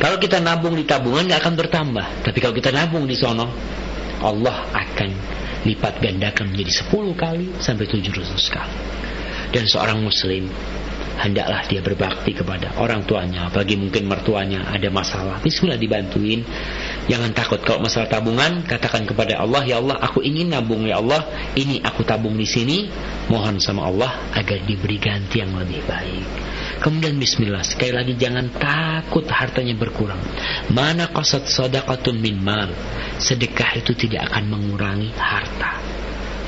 [0.00, 3.52] Kalau kita nabung di tabungan nggak akan bertambah, tapi kalau kita nabung di sono,
[4.24, 5.10] Allah akan
[5.68, 8.76] lipat gandakan menjadi 10 kali sampai 700 kali.
[9.52, 10.48] Dan seorang muslim
[11.20, 13.52] hendaklah dia berbakti kepada orang tuanya.
[13.52, 15.36] Apalagi mungkin mertuanya ada masalah.
[15.44, 16.40] Bismillah dibantuin.
[17.12, 21.20] Jangan takut kalau masalah tabungan katakan kepada Allah ya Allah aku ingin nabung ya Allah.
[21.52, 22.88] Ini aku tabung di sini.
[23.28, 26.26] Mohon sama Allah agar diberi ganti yang lebih baik.
[26.80, 30.18] Kemudian bismillah sekali lagi jangan takut hartanya berkurang.
[30.72, 32.72] Mana qasad sadaqatun min mal?
[33.20, 35.76] Sedekah itu tidak akan mengurangi harta.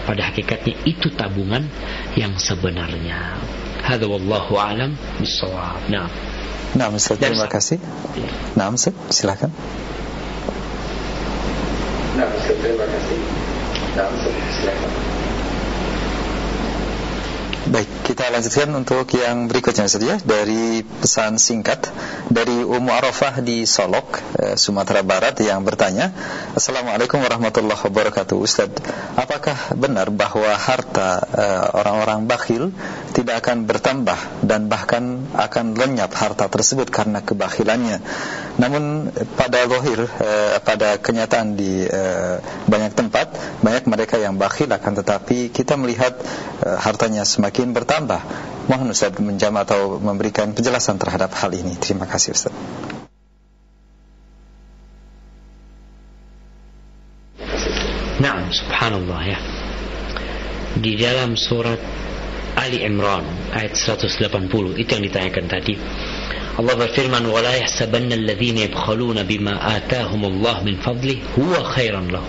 [0.02, 1.62] Pada hakikatnya itu tabungan
[2.18, 3.38] yang sebenarnya
[3.82, 5.76] هذا والله أعلم بالصواب.
[5.88, 6.08] نعم.
[6.74, 7.78] نعم أستاذ نعم أستاذ.
[8.56, 9.50] نعم أستاذ سلاكا
[13.96, 15.11] نعم
[17.72, 21.88] Baik, kita lanjutkan untuk yang berikutnya saja dari pesan singkat
[22.28, 26.12] dari Ummu Arafah di Solok, eh, Sumatera Barat yang bertanya,
[26.52, 28.36] Assalamualaikum warahmatullahi wabarakatuh.
[28.36, 28.68] Ustaz,
[29.16, 32.76] apakah benar bahwa harta eh, orang-orang bakhil
[33.16, 38.04] tidak akan bertambah dan bahkan akan lenyap harta tersebut karena kebakhilannya?
[38.62, 41.82] Namun pada lohir, eh, pada kenyataan di
[42.70, 46.14] banyak tempat, banyak mereka yang bakhil akan tetapi kita melihat
[46.62, 48.22] hartanya semakin bertambah.
[48.70, 51.74] Mohon Ustaz menjam atau memberikan penjelasan terhadap hal ini.
[51.74, 52.54] Terima kasih Ustaz.
[58.22, 59.38] Nah, subhanallah ya.
[60.78, 61.82] Di dalam surat
[62.54, 65.74] Ali Imran ayat 180 itu yang ditanyakan tadi.
[66.52, 72.28] Allah berfirman, "Wala yahsabanna alladhina yabkhaluna bima atahumullah min fadli huwa khairan lahum."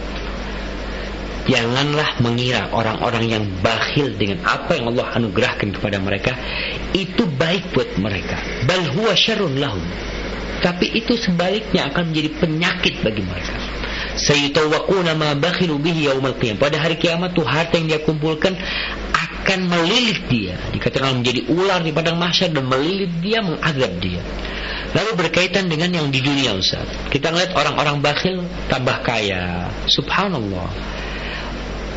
[1.44, 6.32] Janganlah mengira orang-orang yang bakhil dengan apa yang Allah anugerahkan kepada mereka
[6.96, 8.40] itu baik buat mereka.
[8.64, 9.84] Bal huwa syarrun lahum.
[10.64, 13.60] Tapi itu sebaliknya akan menjadi penyakit bagi mereka.
[14.16, 16.56] Sayutawaquna ma bakhilu bihi yaumal qiyam.
[16.56, 18.56] Pada hari kiamat tuh harta yang dia kumpulkan
[19.44, 20.56] akan melilit dia.
[20.72, 24.24] Dikatakan menjadi ular di padang mahsyar dan melilit dia, mengazab dia.
[24.96, 26.88] Lalu berkaitan dengan yang di dunia Ustaz.
[27.12, 28.40] Kita ngeliat orang-orang bakhil
[28.72, 29.68] tambah kaya.
[29.92, 30.72] Subhanallah.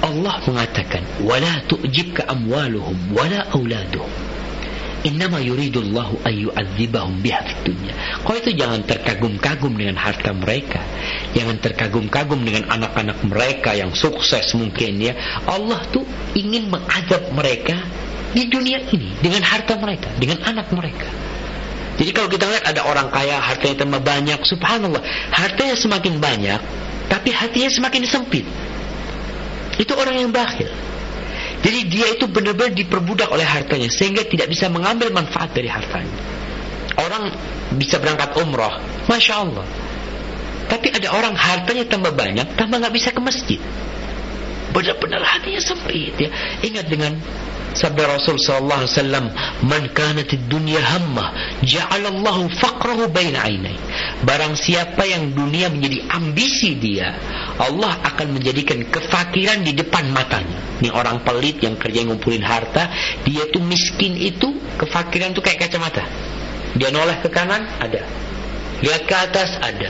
[0.02, 4.10] Allah mengatakan wala tu'jibka amwaluhum wala auladuhum
[5.06, 7.94] innama yuridullahu an yu'adzibahum biha fid dunya
[8.26, 10.82] kau itu jangan terkagum-kagum dengan harta mereka
[11.36, 15.12] jangan terkagum-kagum dengan anak-anak mereka yang sukses mungkin ya
[15.44, 17.76] Allah tuh ingin mengazab mereka
[18.32, 21.08] di dunia ini dengan harta mereka dengan anak mereka
[22.00, 26.60] jadi kalau kita lihat ada orang kaya hartanya tambah banyak subhanallah hartanya semakin banyak
[27.12, 28.48] tapi hatinya semakin sempit
[29.76, 30.68] itu orang yang bakhil.
[31.60, 36.16] Jadi dia itu benar-benar diperbudak oleh hartanya sehingga tidak bisa mengambil manfaat dari hartanya.
[36.96, 37.28] Orang
[37.76, 38.72] bisa berangkat umroh,
[39.08, 39.64] masya Allah.
[40.66, 43.60] Tapi ada orang hartanya tambah banyak, tambah nggak bisa ke masjid.
[44.74, 46.28] Benar-benar hatinya sempit ya.
[46.60, 47.16] Ingat dengan
[47.76, 49.26] sabda Rasul sallallahu alaihi wasallam,
[49.68, 53.76] "Man kanat dunya hammah, ja'alallahu faqrahu baina ainai."
[54.24, 57.14] Barang siapa yang dunia menjadi ambisi dia,
[57.60, 60.80] Allah akan menjadikan kefakiran di depan matanya.
[60.80, 62.90] Ini orang pelit yang kerja ngumpulin harta,
[63.24, 66.04] dia tuh miskin itu, kefakiran tuh kayak kacamata.
[66.76, 68.04] Dia noleh ke kanan, ada.
[68.84, 69.88] Lihat ke atas, ada.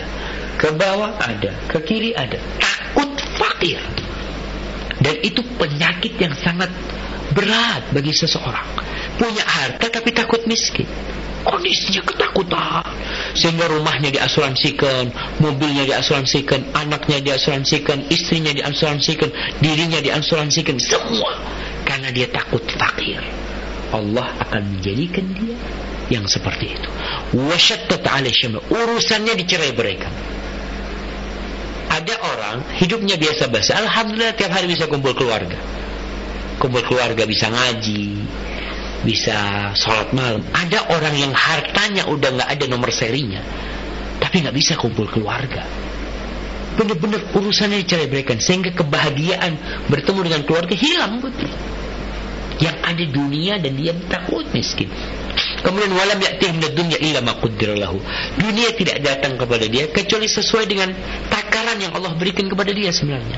[0.57, 1.53] Ke bawah, ada.
[1.69, 2.41] Ke kiri, ada.
[2.61, 3.81] Takut fakir.
[5.01, 6.73] Dan itu penyakit yang sangat
[7.37, 8.65] berat bagi seseorang.
[9.21, 10.89] Punya harta tapi takut miskin.
[11.47, 12.83] Kondisinya ketakutan.
[13.39, 19.31] Sehingga rumahnya diasuransikan, mobilnya diasuransikan, anaknya diasuransikan, istrinya diasuransikan,
[19.63, 21.39] dirinya diasuransikan, semua.
[21.87, 23.23] Karena dia takut fakir.
[23.95, 25.55] Allah akan menjadikan dia
[26.11, 26.89] yang seperti itu.
[27.39, 28.03] Wasyattat
[28.67, 30.11] Urusannya dicerai berikan.
[31.87, 33.79] Ada orang hidupnya biasa-biasa.
[33.79, 35.57] Alhamdulillah tiap hari bisa kumpul keluarga.
[36.59, 38.27] Kumpul keluarga bisa ngaji
[39.07, 40.43] bisa sholat malam.
[40.51, 43.39] Ada orang yang hartanya udah nggak ada nomor serinya
[44.19, 45.63] tapi nggak bisa kumpul keluarga.
[46.77, 51.49] Benar-benar urusannya dicerai berikan sehingga kebahagiaan bertemu dengan keluarga hilang betul.
[52.57, 54.89] Yang ada dunia dan dia takut miskin
[55.67, 57.35] kemudian walam ya'tihim dunya illa ma
[57.75, 57.99] lahu
[58.39, 60.95] dunia tidak datang kepada dia kecuali sesuai dengan
[61.27, 63.35] takaran yang Allah berikan kepada dia sebenarnya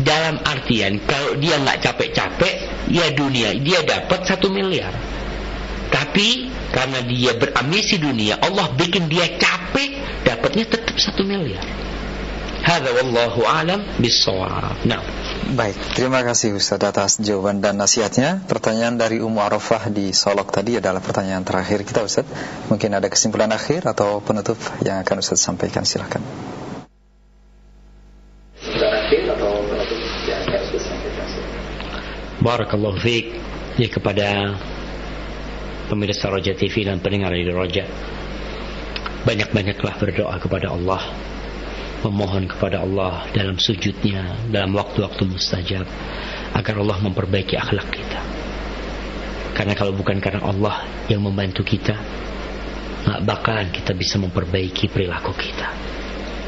[0.00, 2.54] dalam artian kalau dia nggak capek-capek
[2.88, 4.96] ya dunia dia dapat satu miliar
[5.92, 11.62] tapi karena dia berambisi dunia Allah bikin dia capek dapatnya tetap satu miliar
[12.64, 14.88] Hada wallahu alam bisawab.
[14.88, 15.04] Nah.
[15.44, 18.40] Baik, terima kasih Ustaz atas jawaban dan nasihatnya.
[18.48, 22.24] Pertanyaan dari Ummu Arafah di Solok tadi adalah pertanyaan terakhir kita Ustaz.
[22.72, 26.24] Mungkin ada kesimpulan akhir atau penutup yang akan Ustaz sampaikan silakan.
[32.40, 33.36] Barakallahu fiik
[33.76, 34.56] ya kepada
[35.92, 37.84] pemirsa Roja TV dan pendengar di Roja.
[39.28, 41.04] Banyak-banyaklah berdoa kepada Allah,
[42.10, 45.86] memohon kepada Allah dalam sujudnya, dalam waktu-waktu mustajab
[46.54, 48.20] agar Allah memperbaiki akhlak kita.
[49.54, 51.94] Karena kalau bukan karena Allah yang membantu kita,
[53.06, 55.70] nggak bakalan kita bisa memperbaiki perilaku kita.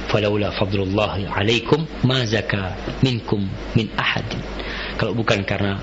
[0.07, 3.43] Falaula fadlullah alaikum ma zaka minkum
[3.74, 4.39] min ahadin
[4.95, 5.74] Kalau bukan karena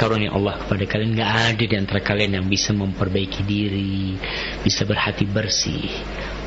[0.00, 4.16] karunia Allah kepada kalian nggak ada di antara kalian yang bisa memperbaiki diri,
[4.64, 5.92] bisa berhati bersih.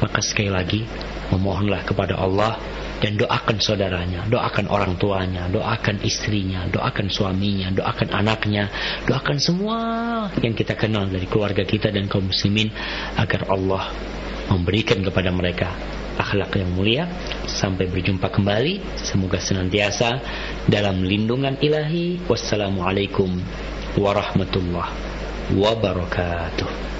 [0.01, 0.81] Maka sekali lagi
[1.29, 2.57] memohonlah kepada Allah
[2.97, 8.73] dan doakan saudaranya, doakan orang tuanya, doakan istrinya, doakan suaminya, doakan anaknya,
[9.05, 9.77] doakan semua
[10.41, 12.73] yang kita kenal dari keluarga kita dan kaum muslimin
[13.21, 13.93] agar Allah
[14.49, 15.69] memberikan kepada mereka
[16.17, 17.03] akhlak yang mulia
[17.53, 18.97] sampai berjumpa kembali.
[18.97, 20.17] Semoga senantiasa
[20.65, 22.25] dalam lindungan ilahi.
[22.25, 23.29] Wassalamualaikum
[23.93, 24.91] warahmatullahi
[25.53, 26.92] wabarakatuh